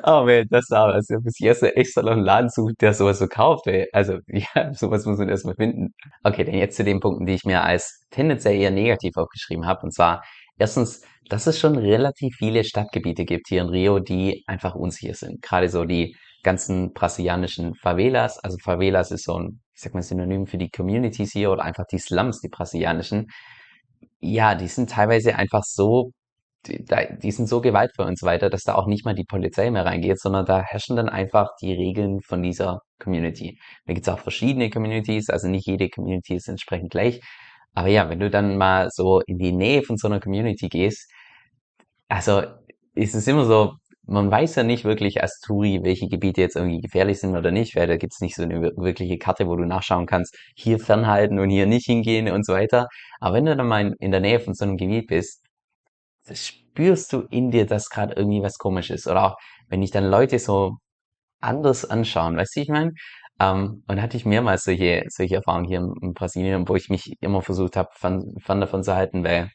Oh 0.03 0.23
man, 0.25 0.45
das 0.49 0.69
war 0.69 0.93
was. 0.93 1.07
Da 1.07 1.19
muss 1.19 1.35
ich 1.39 1.45
erst 1.45 1.63
extra 1.63 2.01
noch 2.01 2.11
einen 2.11 2.23
Laden 2.23 2.49
suchen, 2.49 2.75
der 2.79 2.93
sowas 2.93 3.19
so 3.19 3.27
kauft, 3.27 3.67
ey. 3.67 3.87
Also, 3.91 4.19
ja, 4.27 4.73
sowas 4.73 5.05
muss 5.05 5.17
man 5.17 5.29
erstmal 5.29 5.55
finden. 5.55 5.93
Okay, 6.23 6.43
dann 6.43 6.55
jetzt 6.55 6.77
zu 6.77 6.83
den 6.83 6.99
Punkten, 6.99 7.25
die 7.25 7.33
ich 7.33 7.43
mir 7.43 7.63
als 7.63 8.01
tendenziell 8.11 8.55
eher 8.55 8.71
negativ 8.71 9.17
aufgeschrieben 9.17 9.65
habe. 9.65 9.81
Und 9.83 9.93
zwar, 9.93 10.23
erstens, 10.57 11.01
dass 11.29 11.47
es 11.47 11.59
schon 11.59 11.77
relativ 11.77 12.35
viele 12.37 12.63
Stadtgebiete 12.63 13.25
gibt 13.25 13.47
hier 13.49 13.61
in 13.61 13.69
Rio, 13.69 13.99
die 13.99 14.43
einfach 14.47 14.75
unsicher 14.75 15.13
sind. 15.13 15.41
Gerade 15.41 15.69
so 15.69 15.85
die 15.85 16.15
ganzen 16.43 16.93
brasilianischen 16.93 17.75
Favelas. 17.75 18.39
Also 18.39 18.57
Favelas 18.63 19.11
ist 19.11 19.25
so 19.25 19.39
ein 19.39 19.61
ich 19.77 19.83
sag 19.83 19.93
mal, 19.93 20.01
Synonym 20.01 20.47
für 20.47 20.57
die 20.57 20.71
Communities 20.71 21.31
hier 21.33 21.51
oder 21.51 21.63
einfach 21.63 21.85
die 21.91 21.99
Slums, 21.99 22.41
die 22.41 22.49
brasilianischen, 22.49 23.27
ja, 24.19 24.55
die 24.55 24.67
sind 24.67 24.89
teilweise 24.89 25.35
einfach 25.35 25.63
so, 25.63 26.11
die, 26.65 27.31
sind 27.31 27.47
so 27.47 27.61
gewaltvoll 27.61 28.07
und 28.07 28.17
so 28.17 28.25
weiter, 28.25 28.49
dass 28.49 28.63
da 28.63 28.73
auch 28.73 28.87
nicht 28.87 29.05
mal 29.05 29.13
die 29.13 29.23
Polizei 29.23 29.69
mehr 29.69 29.85
reingeht, 29.85 30.19
sondern 30.19 30.45
da 30.45 30.63
herrschen 30.63 30.95
dann 30.95 31.09
einfach 31.09 31.49
die 31.61 31.73
Regeln 31.73 32.21
von 32.21 32.41
dieser 32.41 32.79
Community. 32.99 33.59
Da 33.85 33.93
gibt's 33.93 34.09
auch 34.09 34.19
verschiedene 34.19 34.71
Communities, 34.71 35.29
also 35.29 35.47
nicht 35.47 35.67
jede 35.67 35.89
Community 35.89 36.35
ist 36.35 36.49
entsprechend 36.49 36.89
gleich. 36.89 37.21
Aber 37.77 37.89
ja, 37.89 38.09
wenn 38.09 38.19
du 38.19 38.31
dann 38.31 38.57
mal 38.57 38.89
so 38.91 39.21
in 39.27 39.37
die 39.37 39.51
Nähe 39.51 39.83
von 39.83 39.97
so 39.97 40.07
einer 40.07 40.19
Community 40.19 40.67
gehst, 40.67 41.11
also 42.07 42.41
ist 42.95 43.13
es 43.13 43.27
immer 43.27 43.45
so, 43.45 43.75
man 44.07 44.31
weiß 44.31 44.55
ja 44.55 44.63
nicht 44.63 44.83
wirklich 44.83 45.21
als 45.21 45.39
Touri, 45.41 45.81
welche 45.83 46.07
Gebiete 46.07 46.41
jetzt 46.41 46.55
irgendwie 46.55 46.81
gefährlich 46.81 47.19
sind 47.19 47.37
oder 47.37 47.51
nicht, 47.51 47.75
weil 47.75 47.85
da 47.85 47.97
gibt's 47.97 48.19
nicht 48.19 48.35
so 48.35 48.41
eine 48.41 48.61
wirkliche 48.77 49.19
Karte, 49.19 49.45
wo 49.47 49.55
du 49.55 49.65
nachschauen 49.65 50.07
kannst, 50.07 50.35
hier 50.55 50.79
fernhalten 50.79 51.37
und 51.37 51.51
hier 51.51 51.67
nicht 51.67 51.85
hingehen 51.85 52.31
und 52.31 52.47
so 52.47 52.53
weiter. 52.53 52.87
Aber 53.19 53.35
wenn 53.35 53.45
du 53.45 53.55
dann 53.55 53.67
mal 53.67 53.93
in 53.99 54.09
der 54.09 54.21
Nähe 54.21 54.39
von 54.39 54.55
so 54.55 54.65
einem 54.65 54.77
Gebiet 54.77 55.05
bist, 55.05 55.43
spürst 56.33 57.13
du 57.13 57.27
in 57.29 57.51
dir, 57.51 57.67
dass 57.67 57.89
gerade 57.91 58.15
irgendwie 58.15 58.41
was 58.41 58.57
komisch 58.57 58.89
ist. 58.89 59.05
Oder 59.05 59.23
auch, 59.33 59.35
wenn 59.69 59.81
dich 59.81 59.91
dann 59.91 60.09
Leute 60.09 60.39
so 60.39 60.77
anders 61.41 61.85
anschauen, 61.85 62.37
weißt 62.37 62.55
du, 62.55 62.61
ich 62.61 62.69
meine? 62.69 62.93
Ähm, 63.39 63.83
und 63.87 64.01
hatte 64.01 64.17
ich 64.17 64.25
mehrmals 64.25 64.63
solche, 64.63 65.03
solche 65.09 65.35
Erfahrungen 65.35 65.65
hier 65.65 65.79
in, 65.79 65.93
in 66.01 66.13
Brasilien, 66.13 66.67
wo 66.67 66.75
ich 66.75 66.89
mich 66.89 67.13
immer 67.21 67.41
versucht 67.41 67.75
habe, 67.77 67.89
von, 67.93 68.35
von 68.43 68.59
davon 68.61 68.83
zu 68.83 68.95
halten, 68.95 69.23
weil 69.23 69.51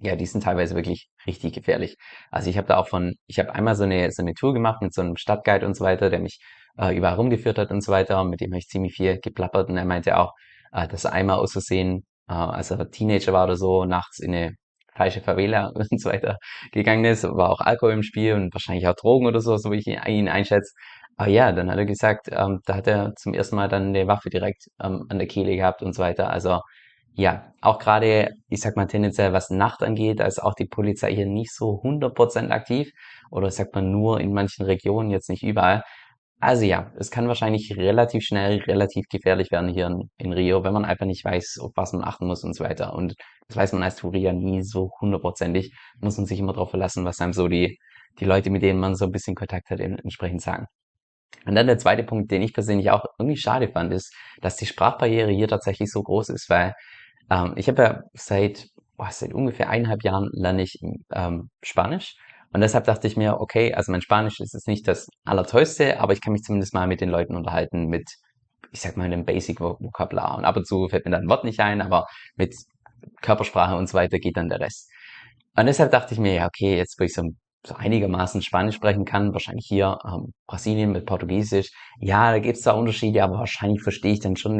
ja, 0.00 0.16
die 0.16 0.26
sind 0.26 0.42
teilweise 0.44 0.74
wirklich 0.74 1.10
richtig 1.26 1.52
gefährlich. 1.52 1.96
Also 2.30 2.48
ich 2.50 2.56
habe 2.56 2.66
da 2.66 2.78
auch 2.78 2.88
von, 2.88 3.14
ich 3.26 3.38
habe 3.38 3.54
einmal 3.54 3.76
so 3.76 3.84
eine, 3.84 4.10
so 4.12 4.22
eine 4.22 4.34
Tour 4.34 4.54
gemacht 4.54 4.80
mit 4.82 4.94
so 4.94 5.02
einem 5.02 5.16
Stadtguide 5.16 5.66
und 5.66 5.76
so 5.76 5.84
weiter, 5.84 6.08
der 6.10 6.20
mich 6.20 6.40
äh, 6.78 6.96
überall 6.96 7.16
rumgeführt 7.16 7.58
hat 7.58 7.70
und 7.70 7.82
so 7.82 7.92
weiter. 7.92 8.20
Und 8.20 8.30
mit 8.30 8.40
dem 8.40 8.50
habe 8.52 8.58
ich 8.58 8.68
ziemlich 8.68 8.94
viel 8.94 9.18
geplappert 9.20 9.68
und 9.68 9.76
er 9.76 9.84
meinte 9.84 10.16
auch, 10.18 10.32
äh, 10.72 10.88
dass 10.88 11.04
er 11.04 11.12
einmal 11.12 11.38
aus 11.38 11.52
Versehen, 11.52 12.06
äh, 12.28 12.32
als 12.32 12.70
er 12.70 12.90
Teenager 12.90 13.32
war 13.32 13.44
oder 13.44 13.56
so, 13.56 13.84
nachts 13.84 14.20
in 14.20 14.34
eine 14.34 14.54
falsche 14.94 15.20
Favela 15.20 15.68
und 15.74 16.00
so 16.00 16.10
weiter 16.10 16.38
gegangen 16.72 17.04
ist, 17.04 17.24
war 17.24 17.50
auch 17.50 17.60
Alkohol 17.60 17.92
im 17.92 18.02
Spiel 18.02 18.34
und 18.34 18.54
wahrscheinlich 18.54 18.86
auch 18.88 18.94
Drogen 18.94 19.26
oder 19.26 19.40
so, 19.40 19.56
so 19.56 19.70
wie 19.70 19.78
ich 19.78 19.86
ihn 19.86 20.28
einschätze. 20.28 20.72
Aber 21.20 21.28
ja, 21.28 21.52
dann 21.52 21.70
hat 21.70 21.76
er 21.76 21.84
gesagt, 21.84 22.28
ähm, 22.32 22.60
da 22.64 22.76
hat 22.76 22.86
er 22.86 23.14
zum 23.14 23.34
ersten 23.34 23.54
Mal 23.54 23.68
dann 23.68 23.88
eine 23.88 24.06
Waffe 24.06 24.30
direkt 24.30 24.68
ähm, 24.82 25.04
an 25.10 25.18
der 25.18 25.28
Kehle 25.28 25.54
gehabt 25.54 25.82
und 25.82 25.92
so 25.94 26.00
weiter. 26.02 26.30
Also 26.30 26.60
ja, 27.14 27.52
auch 27.60 27.78
gerade, 27.78 28.30
ich 28.48 28.62
sag 28.62 28.74
mal 28.76 28.86
tendenziell, 28.86 29.34
was 29.34 29.50
Nacht 29.50 29.82
angeht, 29.82 30.20
da 30.20 30.24
ist 30.24 30.42
auch 30.42 30.54
die 30.54 30.64
Polizei 30.64 31.14
hier 31.14 31.26
nicht 31.26 31.52
so 31.54 31.82
100% 31.82 32.50
aktiv 32.50 32.90
oder 33.30 33.50
sagt 33.50 33.74
man 33.74 33.90
nur 33.90 34.18
in 34.20 34.32
manchen 34.32 34.64
Regionen, 34.64 35.10
jetzt 35.10 35.28
nicht 35.28 35.42
überall. 35.42 35.82
Also 36.40 36.64
ja, 36.64 36.90
es 36.98 37.10
kann 37.10 37.28
wahrscheinlich 37.28 37.76
relativ 37.76 38.24
schnell, 38.24 38.60
relativ 38.60 39.04
gefährlich 39.10 39.50
werden 39.50 39.68
hier 39.68 39.88
in, 39.88 40.10
in 40.16 40.32
Rio, 40.32 40.64
wenn 40.64 40.72
man 40.72 40.86
einfach 40.86 41.04
nicht 41.06 41.22
weiß, 41.22 41.58
auf 41.60 41.72
was 41.74 41.92
man 41.92 42.02
achten 42.02 42.26
muss 42.28 42.44
und 42.44 42.54
so 42.56 42.64
weiter. 42.64 42.94
Und 42.94 43.14
das 43.48 43.58
weiß 43.58 43.74
man 43.74 43.82
als 43.82 43.96
Touri 43.96 44.20
ja 44.20 44.32
nie 44.32 44.62
so 44.62 44.90
hundertprozentig. 45.02 45.74
Muss 46.00 46.16
man 46.16 46.24
sich 46.24 46.38
immer 46.38 46.54
darauf 46.54 46.70
verlassen, 46.70 47.04
was 47.04 47.20
einem 47.20 47.34
so 47.34 47.46
die, 47.48 47.78
die 48.20 48.24
Leute, 48.24 48.48
mit 48.48 48.62
denen 48.62 48.80
man 48.80 48.94
so 48.94 49.04
ein 49.04 49.12
bisschen 49.12 49.34
Kontakt 49.34 49.68
hat, 49.68 49.80
entsprechend 49.80 50.40
sagen. 50.40 50.66
Und 51.46 51.54
dann 51.54 51.66
der 51.66 51.78
zweite 51.78 52.04
Punkt, 52.04 52.30
den 52.30 52.42
ich 52.42 52.52
persönlich 52.52 52.90
auch 52.90 53.04
irgendwie 53.18 53.38
schade 53.38 53.68
fand, 53.68 53.92
ist, 53.92 54.14
dass 54.40 54.56
die 54.56 54.66
Sprachbarriere 54.66 55.30
hier 55.30 55.48
tatsächlich 55.48 55.90
so 55.90 56.02
groß 56.02 56.28
ist, 56.30 56.50
weil 56.50 56.74
ähm, 57.30 57.54
ich 57.56 57.68
habe 57.68 57.82
ja 57.82 58.02
seit, 58.12 58.66
boah, 58.96 59.08
seit 59.10 59.32
ungefähr 59.32 59.70
eineinhalb 59.70 60.04
Jahren 60.04 60.28
lerne 60.32 60.62
ich 60.62 60.78
ähm, 61.12 61.50
Spanisch. 61.62 62.16
Und 62.52 62.60
deshalb 62.62 62.84
dachte 62.84 63.06
ich 63.06 63.16
mir, 63.16 63.40
okay, 63.40 63.74
also 63.74 63.92
mein 63.92 64.02
Spanisch 64.02 64.40
ist 64.40 64.54
jetzt 64.54 64.66
nicht 64.66 64.86
das 64.88 65.08
Allertollste, 65.24 66.00
aber 66.00 66.12
ich 66.12 66.20
kann 66.20 66.32
mich 66.32 66.42
zumindest 66.42 66.74
mal 66.74 66.86
mit 66.86 67.00
den 67.00 67.08
Leuten 67.08 67.36
unterhalten 67.36 67.86
mit, 67.86 68.10
ich 68.72 68.80
sag 68.80 68.96
mal, 68.96 69.04
einem 69.04 69.24
Basic-Vokabular. 69.24 70.36
Und 70.36 70.44
ab 70.44 70.56
und 70.56 70.66
zu 70.66 70.88
fällt 70.88 71.04
mir 71.04 71.12
dann 71.12 71.22
ein 71.22 71.28
Wort 71.28 71.44
nicht 71.44 71.60
ein, 71.60 71.80
aber 71.80 72.06
mit 72.34 72.54
Körpersprache 73.22 73.76
und 73.76 73.88
so 73.88 73.94
weiter 73.94 74.18
geht 74.18 74.36
dann 74.36 74.48
der 74.48 74.60
Rest. 74.60 74.90
Und 75.56 75.66
deshalb 75.66 75.92
dachte 75.92 76.14
ich 76.14 76.20
mir, 76.20 76.34
ja, 76.34 76.46
okay, 76.46 76.76
jetzt 76.76 76.98
wo 76.98 77.04
ich 77.04 77.14
so, 77.14 77.22
so 77.66 77.74
einigermaßen 77.74 78.42
Spanisch 78.42 78.76
sprechen 78.76 79.04
kann, 79.04 79.32
wahrscheinlich 79.32 79.66
hier 79.66 79.98
ähm, 80.04 80.32
Brasilien 80.46 80.92
mit 80.92 81.06
Portugiesisch, 81.06 81.70
ja, 81.98 82.32
da 82.32 82.38
gibt's 82.38 82.62
da 82.62 82.72
Unterschiede, 82.72 83.22
aber 83.22 83.38
wahrscheinlich 83.38 83.82
verstehe 83.82 84.12
ich 84.12 84.20
dann 84.20 84.36
schon 84.36 84.58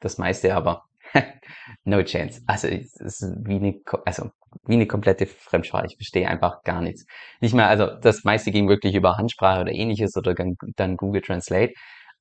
das 0.00 0.18
meiste, 0.18 0.54
aber 0.54 0.82
no 1.84 2.02
chance. 2.02 2.42
Also 2.46 2.68
es 2.68 2.94
ist 3.00 3.22
wie 3.44 3.56
eine, 3.56 3.80
also 4.04 4.30
wie 4.66 4.74
eine 4.74 4.86
komplette 4.86 5.26
Fremdsprache. 5.26 5.86
Ich 5.86 5.96
verstehe 5.96 6.28
einfach 6.28 6.62
gar 6.62 6.82
nichts. 6.82 7.06
Nicht 7.40 7.54
mal, 7.54 7.66
also 7.66 7.86
das 7.86 8.24
meiste 8.24 8.50
ging 8.50 8.68
wirklich 8.68 8.94
über 8.94 9.16
Handsprache 9.16 9.62
oder 9.62 9.72
ähnliches 9.72 10.16
oder 10.16 10.34
dann 10.76 10.96
Google 10.96 11.22
Translate. 11.22 11.72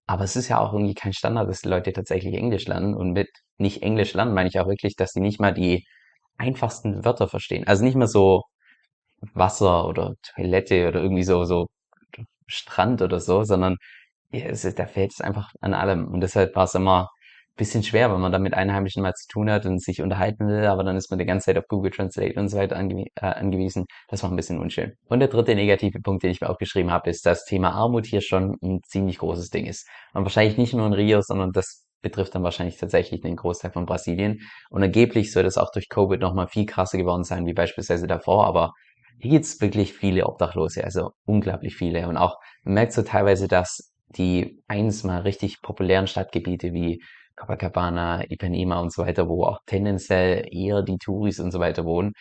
Aber 0.07 0.23
es 0.23 0.35
ist 0.35 0.49
ja 0.49 0.59
auch 0.59 0.73
irgendwie 0.73 0.93
kein 0.93 1.13
Standard, 1.13 1.49
dass 1.49 1.61
die 1.61 1.69
Leute 1.69 1.91
tatsächlich 1.93 2.35
Englisch 2.35 2.67
lernen. 2.67 2.93
Und 2.93 3.13
mit 3.13 3.29
nicht 3.57 3.81
Englisch 3.81 4.13
lernen 4.13 4.33
meine 4.33 4.49
ich 4.49 4.59
auch 4.59 4.67
wirklich, 4.67 4.95
dass 4.95 5.11
sie 5.11 5.21
nicht 5.21 5.39
mal 5.39 5.53
die 5.53 5.85
einfachsten 6.37 7.05
Wörter 7.05 7.27
verstehen. 7.27 7.67
Also 7.67 7.83
nicht 7.83 7.95
mehr 7.95 8.07
so 8.07 8.43
Wasser 9.33 9.87
oder 9.87 10.13
Toilette 10.35 10.87
oder 10.87 11.01
irgendwie 11.01 11.23
so, 11.23 11.43
so 11.45 11.67
Strand 12.47 13.01
oder 13.01 13.19
so, 13.19 13.43
sondern 13.43 13.77
es 14.31 14.65
ist, 14.65 14.79
da 14.79 14.85
fehlt 14.85 15.11
es 15.13 15.21
einfach 15.21 15.51
an 15.61 15.73
allem. 15.73 16.07
Und 16.07 16.21
deshalb 16.21 16.55
war 16.55 16.65
es 16.65 16.75
immer 16.75 17.09
bisschen 17.55 17.83
schwer, 17.83 18.11
wenn 18.11 18.19
man 18.19 18.31
da 18.31 18.39
mit 18.39 18.53
Einheimischen 18.53 19.01
mal 19.01 19.13
zu 19.13 19.27
tun 19.29 19.49
hat 19.49 19.65
und 19.65 19.81
sich 19.81 20.01
unterhalten 20.01 20.47
will, 20.47 20.65
aber 20.65 20.83
dann 20.83 20.97
ist 20.97 21.09
man 21.09 21.19
die 21.19 21.25
ganze 21.25 21.45
Zeit 21.45 21.57
auf 21.57 21.67
Google 21.67 21.91
Translate 21.91 22.37
und 22.39 22.49
so 22.49 22.57
weiter 22.57 22.75
ange 22.75 23.05
äh, 23.15 23.25
angewiesen. 23.25 23.85
Das 24.09 24.23
war 24.23 24.29
ein 24.29 24.35
bisschen 24.35 24.59
unschön. 24.59 24.93
Und 25.07 25.19
der 25.19 25.29
dritte 25.29 25.55
negative 25.55 25.99
Punkt, 26.01 26.23
den 26.23 26.31
ich 26.31 26.41
mir 26.41 26.49
aufgeschrieben 26.49 26.91
habe, 26.91 27.09
ist, 27.09 27.25
dass 27.25 27.45
Thema 27.45 27.71
Armut 27.71 28.05
hier 28.05 28.21
schon 28.21 28.57
ein 28.61 28.81
ziemlich 28.85 29.19
großes 29.19 29.49
Ding 29.49 29.65
ist. 29.67 29.87
Und 30.13 30.23
wahrscheinlich 30.23 30.57
nicht 30.57 30.73
nur 30.73 30.85
in 30.85 30.93
Rio, 30.93 31.21
sondern 31.21 31.51
das 31.51 31.85
betrifft 32.01 32.35
dann 32.35 32.43
wahrscheinlich 32.43 32.77
tatsächlich 32.77 33.21
den 33.21 33.37
Großteil 33.37 33.71
von 33.71 33.85
Brasilien. 33.85 34.41
Und 34.69 34.83
angeblich 34.83 35.31
soll 35.31 35.43
das 35.43 35.57
auch 35.57 35.71
durch 35.71 35.87
Covid 35.89 36.19
nochmal 36.19 36.47
viel 36.47 36.65
krasser 36.65 36.97
geworden 36.97 37.23
sein, 37.23 37.45
wie 37.45 37.53
beispielsweise 37.53 38.05
davor, 38.05 38.45
aber 38.47 38.73
hier 39.19 39.31
gibt's 39.31 39.59
wirklich 39.61 39.93
viele 39.93 40.25
Obdachlose, 40.25 40.83
also 40.83 41.11
unglaublich 41.25 41.75
viele. 41.75 42.07
Und 42.07 42.17
auch, 42.17 42.37
man 42.63 42.75
merkt 42.75 42.93
so 42.93 43.01
teilweise, 43.01 43.47
dass 43.47 43.91
die 44.09 44.61
eins 44.67 45.03
mal 45.03 45.21
richtig 45.21 45.61
populären 45.61 46.07
Stadtgebiete 46.07 46.73
wie 46.73 47.01
Copacabana, 47.35 48.23
Ipanema 48.29 48.79
und 48.79 48.93
so 48.93 49.03
weiter, 49.03 49.27
wo 49.27 49.43
auch 49.45 49.59
tendenziell 49.65 50.45
eher 50.51 50.83
die 50.83 50.97
Touris 50.97 51.39
und 51.39 51.51
so 51.51 51.59
weiter 51.59 51.85
wohnen. 51.85 52.13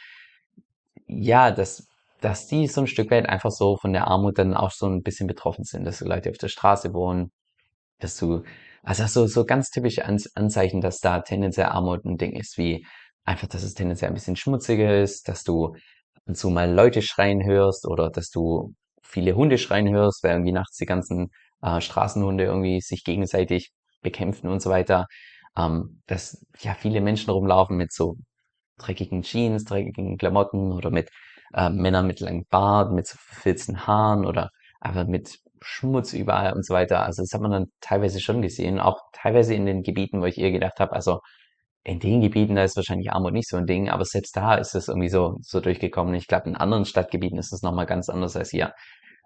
Ja, 1.06 1.50
dass, 1.50 1.86
dass 2.20 2.46
die 2.46 2.66
so 2.66 2.80
ein 2.82 2.86
Stück 2.86 3.10
weit 3.10 3.28
einfach 3.28 3.50
so 3.50 3.76
von 3.76 3.92
der 3.92 4.08
Armut 4.08 4.38
dann 4.38 4.54
auch 4.54 4.70
so 4.70 4.86
ein 4.86 5.02
bisschen 5.02 5.26
betroffen 5.26 5.64
sind, 5.64 5.84
dass 5.84 5.98
die 5.98 6.04
Leute 6.04 6.30
auf 6.30 6.38
der 6.38 6.48
Straße 6.48 6.92
wohnen, 6.94 7.30
dass 8.00 8.16
du, 8.16 8.42
also 8.82 9.06
so, 9.06 9.26
so 9.26 9.44
ganz 9.44 9.70
typische 9.70 10.04
Anzeichen, 10.04 10.80
dass 10.80 10.98
da 10.98 11.20
tendenziell 11.20 11.66
Armut 11.66 12.04
ein 12.04 12.16
Ding 12.16 12.32
ist, 12.32 12.58
wie 12.58 12.86
einfach, 13.24 13.48
dass 13.48 13.62
es 13.62 13.74
tendenziell 13.74 14.10
ein 14.10 14.14
bisschen 14.14 14.36
schmutziger 14.36 15.00
ist, 15.00 15.28
dass 15.28 15.44
du 15.44 15.74
so 16.26 16.50
mal 16.50 16.72
Leute 16.72 17.02
schreien 17.02 17.44
hörst 17.44 17.86
oder 17.86 18.10
dass 18.10 18.30
du 18.30 18.74
viele 19.02 19.36
Hunde 19.36 19.58
schreien 19.58 19.88
hörst, 19.94 20.24
weil 20.24 20.32
irgendwie 20.32 20.52
nachts 20.52 20.76
die 20.78 20.86
ganzen 20.86 21.30
äh, 21.62 21.80
Straßenhunde 21.80 22.44
irgendwie 22.44 22.80
sich 22.80 23.04
gegenseitig 23.04 23.72
bekämpfen 24.02 24.48
und 24.48 24.60
so 24.62 24.70
weiter, 24.70 25.06
ähm, 25.56 26.02
dass 26.06 26.44
ja 26.60 26.74
viele 26.74 27.00
Menschen 27.00 27.30
rumlaufen 27.30 27.76
mit 27.76 27.92
so 27.92 28.16
dreckigen 28.78 29.22
Jeans, 29.22 29.64
dreckigen 29.64 30.16
Klamotten 30.18 30.72
oder 30.72 30.90
mit 30.90 31.10
äh, 31.54 31.70
Männern 31.70 32.06
mit 32.06 32.20
langem 32.20 32.44
Bart, 32.50 32.92
mit 32.92 33.06
so 33.06 33.16
verfilzten 33.18 33.86
Haaren 33.86 34.26
oder 34.26 34.50
einfach 34.80 35.06
mit 35.06 35.38
Schmutz 35.62 36.12
überall 36.12 36.52
und 36.52 36.64
so 36.66 36.74
weiter. 36.74 37.04
Also 37.04 37.22
das 37.22 37.32
hat 37.32 37.40
man 37.40 37.50
dann 37.50 37.66
teilweise 37.80 38.20
schon 38.20 38.42
gesehen, 38.42 38.80
auch 38.80 39.00
teilweise 39.12 39.54
in 39.54 39.66
den 39.66 39.82
Gebieten, 39.82 40.20
wo 40.20 40.26
ich 40.26 40.38
eher 40.38 40.52
gedacht 40.52 40.80
habe, 40.80 40.92
also 40.92 41.20
in 41.84 42.00
den 42.00 42.22
Gebieten, 42.22 42.56
da 42.56 42.64
ist 42.64 42.76
wahrscheinlich 42.76 43.12
Armut 43.12 43.34
nicht 43.34 43.48
so 43.48 43.58
ein 43.58 43.66
Ding, 43.66 43.90
aber 43.90 44.04
selbst 44.06 44.36
da 44.36 44.54
ist 44.54 44.74
es 44.74 44.88
irgendwie 44.88 45.10
so, 45.10 45.36
so 45.42 45.60
durchgekommen. 45.60 46.14
Ich 46.14 46.26
glaube, 46.26 46.48
in 46.48 46.56
anderen 46.56 46.86
Stadtgebieten 46.86 47.38
ist 47.38 47.52
es 47.52 47.62
nochmal 47.62 47.86
ganz 47.86 48.08
anders 48.08 48.36
als 48.36 48.50
hier. 48.50 48.72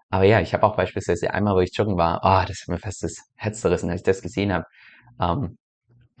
Aber 0.09 0.25
ja, 0.25 0.41
ich 0.41 0.53
habe 0.53 0.65
auch 0.65 0.75
beispielsweise 0.75 1.33
einmal, 1.33 1.55
wo 1.55 1.59
ich 1.61 1.75
joggen 1.75 1.97
war, 1.97 2.23
ah, 2.23 2.41
oh, 2.43 2.45
das 2.47 2.61
hat 2.61 2.67
mir 2.67 2.79
fast 2.79 3.03
das 3.03 3.15
Herz 3.35 3.61
zerrissen, 3.61 3.89
als 3.89 4.01
ich 4.01 4.05
das 4.05 4.21
gesehen 4.21 4.51
habe. 4.51 4.65
Ähm, 5.21 5.57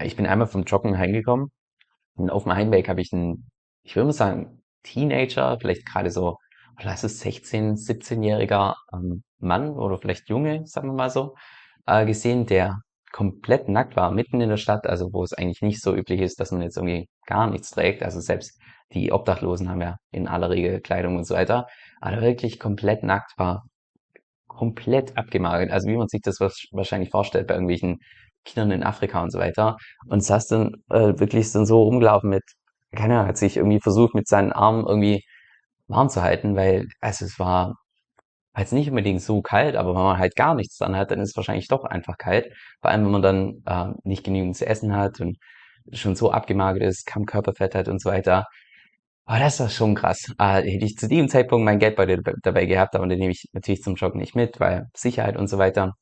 ich 0.01 0.15
bin 0.15 0.27
einmal 0.27 0.47
vom 0.47 0.63
Joggen 0.63 0.97
heimgekommen 0.97 1.51
und 2.15 2.29
auf 2.29 2.43
dem 2.43 2.53
Heimweg 2.53 2.87
habe 2.87 3.01
ich 3.01 3.11
einen, 3.13 3.49
ich 3.83 3.95
würde 3.95 4.07
mal 4.07 4.13
sagen, 4.13 4.61
Teenager, 4.83 5.57
vielleicht 5.59 5.85
gerade 5.85 6.11
so, 6.11 6.37
lass 6.81 7.03
es 7.03 7.19
16, 7.19 7.75
17-jähriger 7.75 8.75
ähm, 8.93 9.23
Mann 9.39 9.71
oder 9.71 9.97
vielleicht 9.97 10.29
Junge, 10.29 10.65
sagen 10.65 10.89
wir 10.89 10.93
mal 10.93 11.09
so, 11.09 11.35
äh, 11.85 12.05
gesehen, 12.05 12.45
der 12.45 12.81
komplett 13.11 13.69
nackt 13.69 13.95
war, 13.95 14.11
mitten 14.11 14.41
in 14.41 14.49
der 14.49 14.57
Stadt, 14.57 14.87
also 14.87 15.13
wo 15.13 15.23
es 15.23 15.33
eigentlich 15.33 15.61
nicht 15.61 15.81
so 15.81 15.95
üblich 15.95 16.21
ist, 16.21 16.39
dass 16.39 16.51
man 16.51 16.61
jetzt 16.61 16.77
irgendwie 16.77 17.07
gar 17.25 17.49
nichts 17.49 17.71
trägt. 17.71 18.03
Also 18.03 18.19
selbst 18.19 18.59
die 18.93 19.11
Obdachlosen 19.11 19.69
haben 19.69 19.81
ja 19.81 19.97
in 20.11 20.27
aller 20.27 20.49
Regel 20.49 20.81
Kleidung 20.81 21.17
und 21.17 21.25
so 21.25 21.35
weiter. 21.35 21.67
Aber 22.01 22.21
wirklich 22.21 22.59
komplett 22.59 23.03
nackt 23.03 23.33
war, 23.37 23.63
komplett 24.47 25.17
abgemagert. 25.17 25.71
Also 25.71 25.87
wie 25.87 25.97
man 25.97 26.07
sich 26.07 26.21
das 26.21 26.39
wahrscheinlich 26.39 27.09
vorstellt 27.09 27.47
bei 27.47 27.55
irgendwelchen 27.55 27.99
Kindern 28.45 28.71
in 28.71 28.83
Afrika 28.83 29.21
und 29.21 29.31
so 29.31 29.39
weiter. 29.39 29.77
Und 30.07 30.23
saß 30.23 30.47
dann 30.47 30.75
äh, 30.89 31.19
wirklich 31.19 31.51
dann 31.51 31.65
so 31.65 31.83
rumgelaufen 31.83 32.29
mit, 32.29 32.43
keine 32.95 33.15
Ahnung, 33.15 33.27
hat 33.29 33.37
sich 33.37 33.57
irgendwie 33.57 33.79
versucht 33.81 34.15
mit 34.15 34.27
seinen 34.27 34.51
Armen 34.51 34.85
irgendwie 34.87 35.23
warm 35.87 36.09
zu 36.09 36.21
halten, 36.21 36.55
weil 36.55 36.87
also 37.01 37.25
es 37.25 37.39
war 37.39 37.75
jetzt 38.57 38.73
nicht 38.73 38.89
unbedingt 38.89 39.21
so 39.21 39.41
kalt, 39.41 39.75
aber 39.75 39.95
wenn 39.95 40.03
man 40.03 40.17
halt 40.17 40.35
gar 40.35 40.55
nichts 40.55 40.77
dran 40.77 40.95
hat, 40.95 41.11
dann 41.11 41.19
ist 41.21 41.29
es 41.29 41.35
wahrscheinlich 41.37 41.67
doch 41.67 41.83
einfach 41.85 42.17
kalt. 42.17 42.51
Vor 42.81 42.91
allem, 42.91 43.05
wenn 43.05 43.11
man 43.11 43.21
dann 43.21 43.63
äh, 43.65 43.93
nicht 44.03 44.23
genügend 44.23 44.57
zu 44.57 44.65
essen 44.65 44.95
hat 44.95 45.19
und 45.21 45.37
schon 45.93 46.15
so 46.15 46.31
abgemagert 46.31 46.83
ist, 46.83 47.05
kaum 47.05 47.25
Körperfett 47.25 47.75
hat 47.75 47.87
und 47.87 48.01
so 48.01 48.09
weiter. 48.09 48.45
Aber 49.25 49.39
das 49.39 49.59
war 49.59 49.69
schon 49.69 49.95
krass. 49.95 50.33
Äh, 50.39 50.63
hätte 50.63 50.85
ich 50.85 50.97
zu 50.97 51.07
diesem 51.07 51.29
Zeitpunkt 51.29 51.63
mein 51.65 51.79
Geldbeutel 51.79 52.23
dabei 52.41 52.65
gehabt, 52.65 52.95
aber 52.95 53.07
den 53.07 53.19
nehme 53.19 53.31
ich 53.31 53.45
natürlich 53.53 53.81
zum 53.83 53.95
Joggen 53.95 54.19
nicht 54.19 54.35
mit, 54.35 54.59
weil 54.59 54.87
Sicherheit 54.95 55.37
und 55.37 55.47
so 55.47 55.57
weiter. 55.59 55.93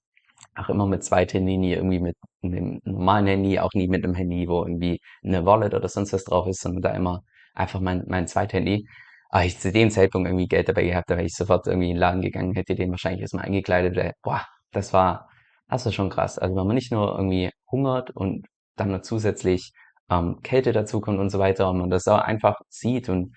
Auch 0.56 0.70
immer 0.70 0.88
mit 0.88 1.04
zwei 1.04 1.26
Handy, 1.26 1.58
nie 1.58 1.74
irgendwie 1.74 2.00
mit 2.00 2.16
einem 2.44 2.80
normalen 2.86 3.28
Handy, 3.28 3.60
auch 3.60 3.74
nie 3.74 3.88
mit 3.88 4.04
einem 4.04 4.16
Handy, 4.16 4.48
wo 4.48 4.64
irgendwie 4.64 5.00
eine 5.24 5.46
Wallet 5.46 5.74
oder 5.74 5.90
sonst 5.90 6.14
was 6.14 6.24
drauf 6.24 6.48
ist, 6.48 6.62
sondern 6.62 6.82
da 6.84 6.92
immer 6.92 7.22
einfach 7.54 7.82
mein, 7.82 8.04
mein 8.08 8.28
Zweit-Handy. 8.28 8.88
Aber 9.30 9.46
ich 9.46 9.60
zu 9.60 9.72
dem 9.72 9.90
Zeitpunkt 9.90 10.28
irgendwie 10.28 10.48
Geld 10.48 10.70
dabei 10.70 10.84
gehabt, 10.84 11.10
da 11.10 11.16
wäre 11.16 11.26
ich 11.26 11.36
sofort 11.36 11.68
irgendwie 11.68 11.90
in 11.90 11.96
den 11.96 12.00
Laden 12.00 12.22
gegangen, 12.22 12.54
hätte 12.54 12.76
den 12.76 12.92
wahrscheinlich 12.92 13.22
erstmal 13.22 13.46
eingekleidet. 13.46 14.16
Boah, 14.22 14.46
das 14.72 14.94
war, 14.94 15.30
das 15.68 15.86
war 15.86 15.92
schon 15.92 16.10
krass. 16.10 16.38
Also 16.40 16.56
wenn 16.56 16.68
man 16.68 16.76
nicht 16.76 16.92
nur 16.92 17.16
irgendwie 17.18 17.52
hungert 17.70 18.12
und 18.12 18.48
dann 18.76 18.92
noch 18.92 19.02
zusätzlich 19.02 19.72
ähm, 20.10 20.40
Kälte 20.44 20.72
dazukommt 20.72 21.20
und 21.20 21.30
so 21.30 21.40
weiter 21.40 21.70
und 21.70 21.80
man 21.80 21.90
das 21.90 22.08
auch 22.08 22.20
einfach 22.20 22.56
sieht 22.70 23.10
und 23.10 23.36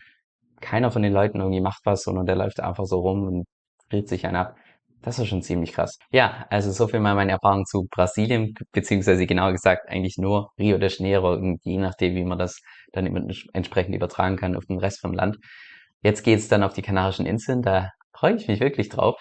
keiner 0.60 0.90
von 0.90 1.02
den 1.02 1.12
Leuten 1.12 1.40
irgendwie 1.40 1.60
macht 1.60 1.80
was, 1.84 2.02
sondern 2.02 2.26
der 2.26 2.36
läuft 2.36 2.60
einfach 2.60 2.84
so 2.84 3.00
rum 3.00 3.26
und 3.26 3.44
friert 3.88 4.08
sich 4.08 4.26
einen 4.26 4.36
ab. 4.36 4.56
Das 5.02 5.18
war 5.18 5.24
schon 5.24 5.42
ziemlich 5.42 5.72
krass. 5.72 5.98
Ja, 6.12 6.46
also 6.50 6.70
so 6.72 6.86
viel 6.86 7.00
mal 7.00 7.14
meine 7.14 7.32
Erfahrung 7.32 7.64
zu 7.64 7.86
Brasilien, 7.90 8.54
beziehungsweise 8.72 9.26
genauer 9.26 9.52
gesagt 9.52 9.88
eigentlich 9.88 10.18
nur 10.18 10.50
Rio 10.58 10.76
de 10.76 10.90
Janeiro, 10.90 11.56
je 11.62 11.78
nachdem, 11.78 12.14
wie 12.16 12.24
man 12.24 12.38
das 12.38 12.60
dann 12.92 13.06
entsprechend 13.54 13.94
übertragen 13.94 14.36
kann 14.36 14.56
auf 14.56 14.66
den 14.66 14.78
Rest 14.78 15.00
vom 15.00 15.14
Land. 15.14 15.38
Jetzt 16.02 16.22
geht's 16.24 16.48
dann 16.48 16.62
auf 16.62 16.72
die 16.74 16.82
Kanarischen 16.82 17.26
Inseln, 17.26 17.62
da 17.62 17.90
freue 18.14 18.34
ich 18.36 18.48
mich 18.48 18.60
wirklich 18.60 18.88
drauf. 18.88 19.20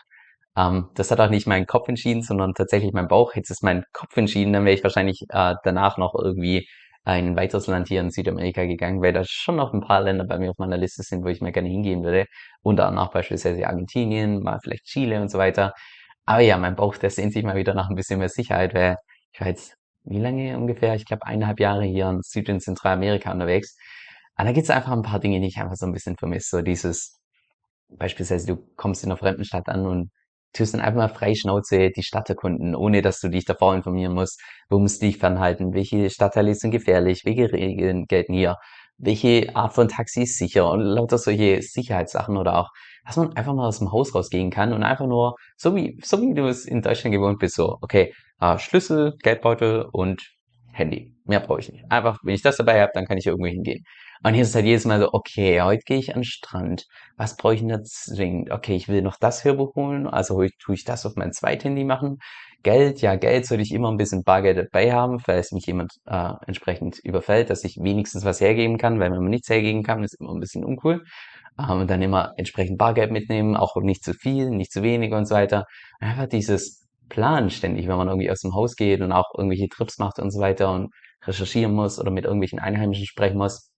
Ähm, 0.58 0.90
das 0.96 1.12
hat 1.12 1.20
auch 1.20 1.30
nicht 1.30 1.48
mein 1.48 1.66
Kopf 1.68 1.88
entschieden, 1.90 2.22
sondern 2.24 2.54
tatsächlich 2.54 2.94
mein 2.94 3.08
Bauch. 3.08 3.36
Jetzt 3.36 3.50
ist 3.52 3.64
mein 3.64 3.84
Kopf 3.94 4.16
entschieden, 4.18 4.54
dann 4.54 4.66
wäre 4.66 4.76
ich 4.76 4.84
wahrscheinlich 4.84 5.24
äh, 5.30 5.56
danach 5.64 5.98
noch 5.98 6.16
irgendwie 6.16 6.68
ein 7.06 7.36
weiteres 7.36 7.68
Land 7.68 7.88
hier 7.88 8.02
in 8.02 8.12
Südamerika 8.12 8.66
gegangen, 8.66 9.02
weil 9.02 9.14
da 9.14 9.24
schon 9.26 9.56
noch 9.56 9.74
ein 9.74 9.82
paar 9.82 10.02
Länder 10.02 10.26
bei 10.26 10.38
mir 10.38 10.52
auf 10.52 10.58
meiner 10.58 10.78
Liste 10.78 11.04
sind, 11.04 11.24
wo 11.24 11.30
ich 11.30 11.42
mir 11.42 11.52
gerne 11.52 11.70
hingehen 11.70 12.04
würde. 12.04 12.26
Unter 12.62 12.88
anderem 12.88 13.10
beispielsweise 13.12 13.66
Argentinien, 13.68 14.42
mal 14.44 14.60
vielleicht 14.62 14.86
Chile 14.86 15.22
und 15.22 15.30
so 15.30 15.38
weiter. 15.38 15.74
Aber 16.26 16.42
ja, 16.42 16.58
mein 16.58 16.76
Bauch, 16.76 16.98
der 16.98 17.10
sehnt 17.10 17.34
sich 17.34 17.44
mal 17.44 17.56
wieder 17.56 17.74
nach 17.74 17.90
ein 17.90 17.96
bisschen 17.96 18.20
mehr 18.20 18.30
Sicherheit, 18.30 18.74
weil 18.74 18.98
ich 19.34 19.40
war 19.42 19.48
jetzt, 19.48 19.76
wie 20.04 20.20
lange 20.20 20.58
ungefähr? 20.58 20.96
Ich 20.96 21.06
glaube, 21.06 21.26
eineinhalb 21.26 21.60
Jahre 21.60 21.86
hier 21.86 22.10
in 22.10 22.22
Süd- 22.22 22.50
und 22.50 22.62
Zentralamerika 22.62 23.32
unterwegs. 23.32 23.76
Und 24.40 24.46
da 24.46 24.54
gibt 24.54 24.64
es 24.64 24.70
einfach 24.70 24.94
ein 24.94 25.02
paar 25.02 25.20
Dinge, 25.20 25.42
die 25.42 25.48
ich 25.48 25.58
einfach 25.58 25.76
so 25.76 25.86
ein 25.86 25.92
bisschen 25.92 26.16
vermisse. 26.18 26.58
So 26.58 26.62
dieses, 26.62 27.20
beispielsweise 27.90 28.48
du 28.48 28.56
kommst 28.78 29.04
in 29.04 29.12
einer 29.12 29.18
fremden 29.18 29.44
Stadt 29.44 29.68
an 29.68 29.86
und 29.86 30.12
tust 30.54 30.74
dann 30.74 30.80
einfach 30.82 30.98
mal 30.98 31.10
frei 31.10 31.36
Schnauze 31.36 31.90
die 31.92 32.04
Stadt 32.04 32.30
erkunden, 32.30 32.74
ohne 32.74 33.02
dass 33.02 33.20
du 33.20 33.28
dich 33.28 33.44
davor 33.44 33.76
informieren 33.76 34.14
musst, 34.14 34.42
wo 34.70 34.80
musst 34.80 35.02
du 35.02 35.08
dich 35.08 35.18
fernhalten, 35.18 35.74
welche 35.74 36.10
Stadtteile 36.10 36.56
sind 36.56 36.72
gefährlich, 36.72 37.26
welche 37.26 37.52
Regeln 37.52 38.06
gelten 38.06 38.34
hier, 38.34 38.56
welche 38.98 39.54
Art 39.58 39.74
von 39.74 39.90
Taxi 39.90 40.24
ist 40.24 40.38
sicher? 40.38 40.72
Und 40.72 40.82
lauter 40.82 41.18
solche 41.18 41.62
Sicherheitssachen 41.62 42.38
oder 42.38 42.60
auch, 42.60 42.70
dass 43.06 43.18
man 43.18 43.36
einfach 43.36 43.54
mal 43.54 43.68
aus 43.68 43.80
dem 43.80 43.92
Haus 43.92 44.16
rausgehen 44.16 44.52
kann 44.52 44.72
und 44.72 44.84
einfach 44.84 45.06
nur, 45.06 45.36
so 45.58 45.76
wie, 45.76 46.00
so 46.02 46.22
wie 46.22 46.34
du 46.34 46.48
es 46.48 46.64
in 46.66 46.82
Deutschland 46.82 47.14
gewohnt 47.14 47.40
bist, 47.40 47.56
so, 47.56 47.78
okay, 47.82 48.14
äh, 48.40 48.58
Schlüssel, 48.58 49.18
Geldbeutel 49.22 49.86
und 49.92 50.39
Handy. 50.80 51.14
Mehr 51.26 51.40
brauche 51.42 51.60
ich 51.60 51.72
nicht. 51.72 51.86
Einfach, 51.90 52.18
wenn 52.24 52.34
ich 52.34 52.42
das 52.42 52.58
dabei 52.58 52.82
habe, 52.82 52.92
dann 52.94 53.06
kann 53.06 53.18
ich 53.18 53.28
irgendwo 53.28 53.48
hingehen. 53.48 53.84
Und 54.24 54.34
hier 54.34 54.44
ist 54.44 54.56
halt 54.56 54.66
jedes 54.66 54.86
Mal 54.86 55.00
so, 55.00 55.10
okay, 55.14 55.62
heute 55.62 55.84
gehe 55.86 55.98
ich 55.98 56.10
an 56.10 56.22
den 56.22 56.24
Strand. 56.26 56.86
Was 57.16 57.38
brauche 57.38 57.54
ich 57.54 57.60
denn 57.62 57.70
da 57.70 57.82
zwingend? 57.84 58.52
Okay, 58.52 58.76
ich 58.76 58.88
will 58.88 59.02
noch 59.02 59.18
das 59.20 59.46
Hörbuch 59.46 59.76
holen, 59.76 60.08
also 60.08 60.46
tue 60.60 60.76
ich 60.76 60.84
das 60.84 61.06
auf 61.06 61.16
mein 61.16 61.32
Zweithandy 61.32 61.84
machen. 61.86 62.18
Geld, 62.64 63.02
ja, 63.02 63.16
Geld 63.16 63.46
sollte 63.46 63.64
ich 63.64 63.72
immer 63.72 63.90
ein 63.90 63.98
bisschen 63.98 64.24
Bargeld 64.24 64.58
dabei 64.58 64.92
haben, 64.92 65.20
falls 65.20 65.54
mich 65.54 65.66
jemand 65.66 65.94
äh, 66.06 66.34
entsprechend 66.46 67.00
überfällt, 67.04 67.50
dass 67.50 67.64
ich 67.64 67.78
wenigstens 67.82 68.26
was 68.26 68.42
hergeben 68.42 68.78
kann, 68.78 69.00
weil 69.00 69.12
wenn 69.12 69.22
man 69.22 69.30
nichts 69.30 69.50
hergeben 69.50 69.84
kann, 69.84 70.04
ist 70.04 70.20
immer 70.20 70.34
ein 70.34 70.42
bisschen 70.42 70.66
uncool. 70.66 71.06
Ähm, 71.58 71.88
dann 71.88 72.02
immer 72.02 72.34
entsprechend 72.38 72.78
Bargeld 72.78 73.12
mitnehmen, 73.12 73.56
auch 73.56 73.76
nicht 73.78 74.04
zu 74.04 74.14
viel, 74.14 74.50
nicht 74.50 74.72
zu 74.72 74.84
wenig 74.84 75.14
und 75.14 75.26
so 75.26 75.36
weiter. 75.36 75.66
Einfach 76.00 76.28
dieses 76.28 76.89
Plan 77.10 77.50
ständig, 77.50 77.88
wenn 77.88 77.98
man 77.98 78.08
irgendwie 78.08 78.32
aus 78.32 78.42
dem 78.42 78.54
Haus 78.54 78.76
geht 78.76 79.02
und 79.02 79.12
auch 79.12 79.34
irgendwelche 79.38 79.68
Trips 79.70 79.98
macht 79.98 80.20
und 80.20 80.32
so 80.32 80.40
weiter 80.40 80.72
und 80.72 80.94
recherchieren 81.26 81.74
muss 81.74 82.00
oder 82.00 82.12
mit 82.12 82.26
irgendwelchen 82.26 82.60
Einheimischen 82.60 83.06
sprechen 83.06 83.38
muss 83.38 83.70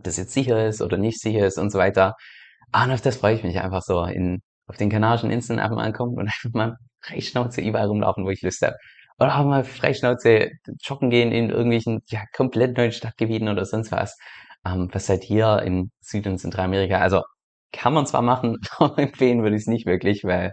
ob 0.00 0.04
das 0.04 0.16
jetzt 0.16 0.32
sicher 0.32 0.66
ist 0.66 0.82
oder 0.82 0.96
nicht 0.96 1.20
sicher 1.20 1.46
ist 1.46 1.58
und 1.58 1.70
so 1.70 1.78
weiter. 1.78 2.14
Ah, 2.72 2.84
und 2.84 2.92
auf 2.92 3.00
das 3.02 3.16
freue 3.16 3.34
ich 3.34 3.42
mich 3.44 3.60
einfach 3.60 3.82
so, 3.82 4.04
in, 4.04 4.40
auf 4.66 4.76
den 4.76 4.90
Kanarischen 4.90 5.30
Inseln 5.30 5.58
einfach 5.58 5.76
mal 5.76 5.84
ankommen 5.84 6.16
und 6.16 6.20
einfach 6.28 6.50
mal 6.52 6.76
Freischnauze 7.00 7.60
überall 7.60 7.86
rumlaufen, 7.86 8.24
wo 8.24 8.30
ich 8.30 8.42
Lust 8.42 8.62
habe. 8.62 8.76
Oder 9.18 9.38
auch 9.38 9.44
mal 9.44 9.64
Freischnauze 9.64 10.50
joggen 10.82 11.10
gehen 11.10 11.32
in 11.32 11.50
irgendwelchen, 11.50 12.00
ja, 12.08 12.22
komplett 12.34 12.76
neuen 12.76 12.92
Stadtgebieten 12.92 13.48
oder 13.48 13.64
sonst 13.66 13.92
was. 13.92 14.16
Ähm, 14.66 14.88
was 14.92 15.08
halt 15.08 15.22
hier 15.22 15.62
in 15.62 15.90
Süd- 16.00 16.26
und 16.26 16.38
Zentralamerika, 16.38 16.98
also 16.98 17.22
kann 17.72 17.92
man 17.94 18.06
zwar 18.06 18.22
machen, 18.22 18.58
aber 18.78 18.98
empfehlen 18.98 19.42
würde 19.42 19.56
ich 19.56 19.62
es 19.62 19.68
nicht 19.68 19.86
wirklich, 19.86 20.24
weil 20.24 20.52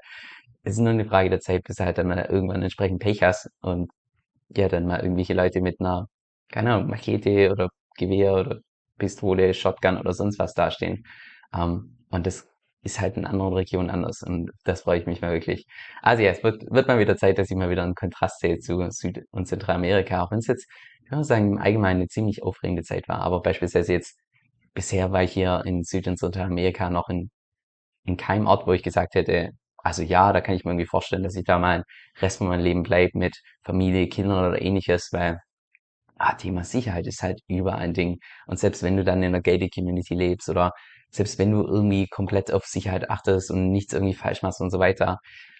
es 0.67 0.73
ist 0.73 0.79
nur 0.79 0.89
eine 0.89 1.05
Frage 1.05 1.29
der 1.29 1.39
Zeit, 1.39 1.63
bis 1.63 1.79
halt 1.79 1.97
dann 1.97 2.07
mal 2.07 2.25
irgendwann 2.25 2.61
entsprechend 2.61 2.99
Pech 2.99 3.23
hast 3.23 3.49
und 3.61 3.89
ja, 4.55 4.69
dann 4.69 4.87
mal 4.87 5.01
irgendwelche 5.01 5.33
Leute 5.33 5.61
mit 5.61 5.79
einer, 5.79 6.07
keine 6.49 6.73
Ahnung, 6.73 6.89
Machete 6.89 7.51
oder 7.51 7.69
Gewehr 7.97 8.33
oder 8.35 8.59
Pistole, 8.97 9.53
Shotgun 9.53 9.97
oder 9.97 10.13
sonst 10.13 10.39
was 10.39 10.53
dastehen. 10.53 11.03
Ähm, 11.53 11.97
und 12.09 12.27
das 12.27 12.49
ist 12.83 12.99
halt 13.01 13.17
in 13.17 13.25
anderen 13.25 13.53
Regionen 13.53 13.89
anders 13.89 14.23
und 14.23 14.51
das 14.63 14.81
freue 14.81 14.99
ich 14.99 15.07
mich 15.07 15.21
mal 15.21 15.33
wirklich. 15.33 15.65
Also 16.01 16.23
ja, 16.23 16.31
es 16.31 16.43
wird, 16.43 16.63
wird 16.69 16.87
mal 16.87 16.99
wieder 16.99 17.17
Zeit, 17.17 17.37
dass 17.37 17.49
ich 17.49 17.57
mal 17.57 17.69
wieder 17.69 17.83
einen 17.83 17.95
Kontrast 17.95 18.39
sehe 18.39 18.59
zu 18.59 18.89
Süd- 18.91 19.25
und 19.31 19.47
Zentralamerika, 19.47 20.23
auch 20.23 20.31
wenn 20.31 20.39
es 20.39 20.47
jetzt, 20.47 20.67
ich 21.03 21.11
würde 21.11 21.23
sagen, 21.23 21.53
im 21.53 21.57
Allgemeinen 21.59 22.01
eine 22.01 22.07
ziemlich 22.07 22.43
aufregende 22.43 22.83
Zeit 22.83 23.07
war. 23.07 23.19
Aber 23.21 23.41
beispielsweise 23.41 23.93
jetzt, 23.93 24.19
bisher 24.73 25.11
war 25.11 25.23
ich 25.23 25.31
hier 25.33 25.63
in 25.65 25.83
Süd- 25.83 26.07
und 26.07 26.17
Zentralamerika 26.17 26.89
noch 26.89 27.09
in, 27.09 27.29
in 28.05 28.17
keinem 28.17 28.47
Ort, 28.47 28.67
wo 28.67 28.73
ich 28.73 28.83
gesagt 28.83 29.15
hätte, 29.15 29.51
also 29.87 30.03
ja, 30.03 30.33
da 30.33 30.41
kann 30.41 30.55
ich 30.55 30.65
mir 30.65 30.71
irgendwie 30.71 30.85
vorstellen, 30.85 31.23
dass 31.23 31.35
ich 31.35 31.45
da 31.45 31.59
mal 31.59 31.83
Rest 32.21 32.39
von 32.39 32.47
meinem 32.47 32.63
Leben 32.63 32.83
bleibe 32.83 33.17
mit 33.17 33.41
Familie, 33.63 34.09
Kindern 34.09 34.45
oder 34.45 34.61
ähnliches, 34.61 35.09
weil 35.13 35.39
ah, 36.17 36.33
Thema 36.33 36.63
Sicherheit 36.65 37.07
ist 37.07 37.23
halt 37.23 37.39
überall 37.47 37.79
ein 37.79 37.93
Ding. 37.93 38.19
Und 38.47 38.59
selbst 38.59 38.83
wenn 38.83 38.97
du 38.97 39.03
dann 39.05 39.23
in 39.23 39.29
einer 39.29 39.41
gated 39.41 39.73
Community 39.73 40.13
lebst 40.13 40.49
oder 40.49 40.73
selbst 41.09 41.39
wenn 41.39 41.51
du 41.51 41.63
irgendwie 41.65 42.07
komplett 42.07 42.51
auf 42.51 42.65
Sicherheit 42.65 43.09
achtest 43.09 43.49
und 43.51 43.71
nichts 43.71 43.93
irgendwie 43.93 44.13
falsch 44.13 44.41
machst 44.43 44.59
und 44.61 44.71
so 44.71 44.79
weiter, 44.79 45.19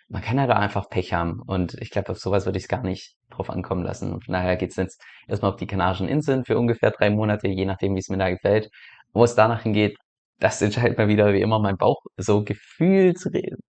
man 0.10 0.22
kann 0.22 0.40
halt 0.40 0.52
auch 0.52 0.58
einfach 0.58 0.90
Pech 0.90 1.14
haben. 1.14 1.42
Und 1.46 1.76
ich 1.76 1.90
glaube, 1.90 2.12
auf 2.12 2.20
sowas 2.20 2.46
würde 2.46 2.58
ich 2.58 2.66
es 2.66 2.70
gar 2.70 2.84
nicht 2.84 3.16
drauf 3.30 3.50
ankommen 3.50 3.84
lassen. 3.84 4.14
Und 4.14 4.26
von 4.26 4.34
daher 4.34 4.58
geht's 4.58 4.76
jetzt 4.76 5.02
erstmal 5.28 5.52
auf 5.52 5.58
die 5.58 5.68
Kanarischen 5.68 6.10
Inseln 6.10 6.44
für 6.46 6.58
ungefähr 6.58 6.92
drei 6.92 7.10
Monate, 7.12 7.48
je 7.48 7.66
nachdem, 7.66 7.96
wie 7.96 8.00
es 8.00 8.10
mir 8.10 8.18
da 8.18 8.30
gefällt. 8.30 8.70
Wo 9.14 9.24
es 9.24 9.36
danach 9.36 9.64
hingeht, 9.64 9.98
das 10.40 10.62
entscheidet 10.62 10.98
mal 10.98 11.08
wieder 11.08 11.34
wie 11.34 11.42
immer 11.42 11.60
mein 11.60 11.78
Bauch. 11.78 12.02
So 12.18 12.44
gefühlt 12.44 13.18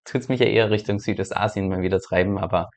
tut's 0.04 0.28
mich 0.28 0.40
ja 0.40 0.46
eher 0.46 0.70
Richtung 0.70 0.98
Südostasien 0.98 1.68
mal 1.68 1.82
wieder 1.82 2.00
treiben, 2.00 2.38
aber 2.38 2.68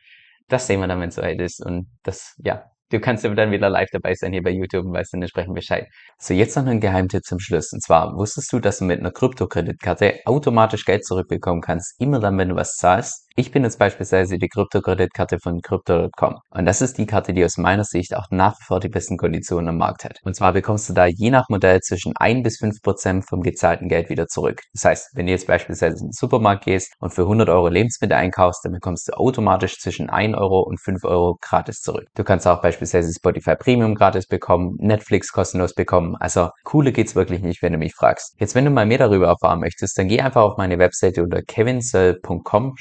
das 0.48 0.68
sehen 0.68 0.80
wir 0.82 0.88
dann, 0.88 1.00
wenn 1.02 1.10
es 1.10 1.16
soweit 1.16 1.40
ist. 1.40 1.66
Und 1.66 1.88
das, 2.04 2.36
ja, 2.44 2.66
Du 2.92 3.00
kannst 3.00 3.26
aber 3.26 3.36
dann 3.36 3.52
wieder 3.52 3.70
live 3.70 3.88
dabei 3.94 4.14
sein 4.16 4.34
hier 4.34 4.44
bei 4.44 4.50
YouTube 4.50 4.86
und 4.86 4.92
weißt 4.92 5.14
dann 5.14 5.22
entsprechend 5.22 5.56
Bescheid. 5.56 5.88
So, 6.20 6.34
jetzt 6.34 6.58
noch 6.58 6.66
ein 6.66 6.82
Geheimtipp 6.82 7.24
zum 7.24 7.40
Schluss. 7.40 7.72
Und 7.72 7.82
zwar, 7.82 8.18
wusstest 8.18 8.52
du, 8.52 8.60
dass 8.60 8.80
du 8.80 8.86
mit 8.86 9.00
einer 9.00 9.12
Kryptokreditkarte 9.12 10.20
automatisch 10.26 10.84
Geld 10.84 11.06
zurückbekommen 11.06 11.62
kannst, 11.62 11.96
immer 12.02 12.20
dann, 12.20 12.38
wenn 12.38 12.50
du 12.50 12.56
was 12.56 12.76
zahlst? 12.76 13.31
Ich 13.38 13.52
bin 13.52 13.64
jetzt 13.64 13.80
beispielsweise 13.80 14.38
die 14.38 14.50
Kryptokreditkarte 14.50 15.40
von 15.40 15.62
Crypto.com. 15.62 16.36
Und 16.50 16.66
das 16.66 16.82
ist 16.82 16.98
die 16.98 17.06
Karte, 17.06 17.34
die 17.34 17.46
aus 17.46 17.58
meiner 17.58 17.86
Sicht 17.86 18.14
auch 18.14 18.26
nach 18.30 18.60
wie 18.60 18.66
vor 18.66 18.82
die 18.82 18.90
besten 18.90 19.16
Konditionen 19.16 19.70
am 19.70 19.78
Markt 19.78 20.04
hat. 20.04 20.20
Und 20.26 20.36
zwar 20.36 20.52
bekommst 20.52 20.90
du 20.90 20.94
da 20.94 21.06
je 21.06 21.32
nach 21.32 21.48
Modell 21.48 21.80
zwischen 21.80 22.12
1 22.18 22.44
bis 22.44 22.58
5 22.58 22.82
Prozent 22.82 23.26
vom 23.26 23.42
gezahlten 23.42 23.88
Geld 23.88 24.10
wieder 24.10 24.28
zurück. 24.28 24.60
Das 24.74 24.84
heißt, 24.84 25.10
wenn 25.14 25.28
du 25.28 25.32
jetzt 25.32 25.48
beispielsweise 25.48 25.96
in 26.00 26.08
den 26.08 26.12
Supermarkt 26.12 26.66
gehst 26.66 26.94
und 27.00 27.14
für 27.14 27.22
100 27.22 27.48
Euro 27.48 27.70
Lebensmittel 27.70 28.18
einkaufst, 28.18 28.66
dann 28.66 28.74
bekommst 28.74 29.08
du 29.08 29.14
automatisch 29.14 29.80
zwischen 29.80 30.10
1 30.10 30.36
Euro 30.36 30.60
und 30.64 30.82
5 30.82 31.06
Euro 31.06 31.38
gratis 31.42 31.80
zurück. 31.80 32.08
Du 32.16 32.26
kannst 32.26 32.46
auch 32.48 32.62
beispielsweise 32.62 33.14
Spotify 33.14 33.56
Premium 33.56 33.96
gratis 33.96 34.28
bekommen, 34.28 34.76
Netflix 34.80 35.32
kostenlos 35.32 35.74
bekommen. 35.74 36.18
Also 36.20 36.50
cooler 36.66 36.92
geht's 36.92 37.16
wirklich 37.16 37.42
nicht, 37.42 37.62
wenn 37.62 37.72
du 37.72 37.80
mich 37.80 37.96
fragst. 37.96 38.36
Jetzt, 38.40 38.56
wenn 38.56 38.66
du 38.66 38.72
mal 38.72 38.86
mehr 38.86 38.98
darüber 38.98 39.28
erfahren 39.28 39.62
möchtest, 39.62 39.98
dann 39.98 40.10
geh 40.10 40.20
einfach 40.20 40.42
auf 40.42 40.58
meine 40.58 40.80
Webseite 40.80 41.24
unter 41.24 41.42
kevinsoe.com 41.42 42.74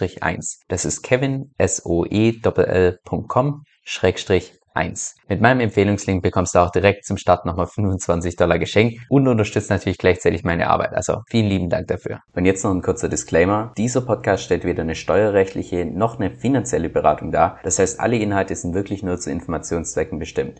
1. 0.00 0.60
Das 0.68 0.84
ist 0.84 1.02
Kevin, 1.02 1.52
S-O-E-L-L.com, 1.58 3.64
Schrägstrich 3.84 4.58
1. 4.78 5.16
Mit 5.28 5.40
meinem 5.40 5.60
Empfehlungslink 5.60 6.22
bekommst 6.22 6.54
du 6.54 6.60
auch 6.60 6.70
direkt 6.70 7.04
zum 7.04 7.16
Start 7.16 7.44
nochmal 7.44 7.66
25 7.66 8.36
Dollar 8.36 8.60
geschenkt 8.60 9.00
und 9.08 9.26
unterstützt 9.26 9.70
natürlich 9.70 9.98
gleichzeitig 9.98 10.44
meine 10.44 10.70
Arbeit. 10.70 10.94
Also 10.94 11.22
vielen 11.28 11.48
lieben 11.48 11.68
Dank 11.68 11.88
dafür. 11.88 12.20
Und 12.32 12.44
jetzt 12.44 12.62
noch 12.62 12.70
ein 12.70 12.82
kurzer 12.82 13.08
Disclaimer. 13.08 13.72
Dieser 13.76 14.02
Podcast 14.02 14.44
stellt 14.44 14.64
weder 14.64 14.82
eine 14.82 14.94
steuerrechtliche 14.94 15.84
noch 15.84 16.20
eine 16.20 16.30
finanzielle 16.30 16.90
Beratung 16.90 17.32
dar. 17.32 17.58
Das 17.64 17.80
heißt, 17.80 17.98
alle 17.98 18.18
Inhalte 18.18 18.54
sind 18.54 18.74
wirklich 18.74 19.02
nur 19.02 19.18
zu 19.18 19.30
Informationszwecken 19.30 20.20
bestimmt. 20.20 20.54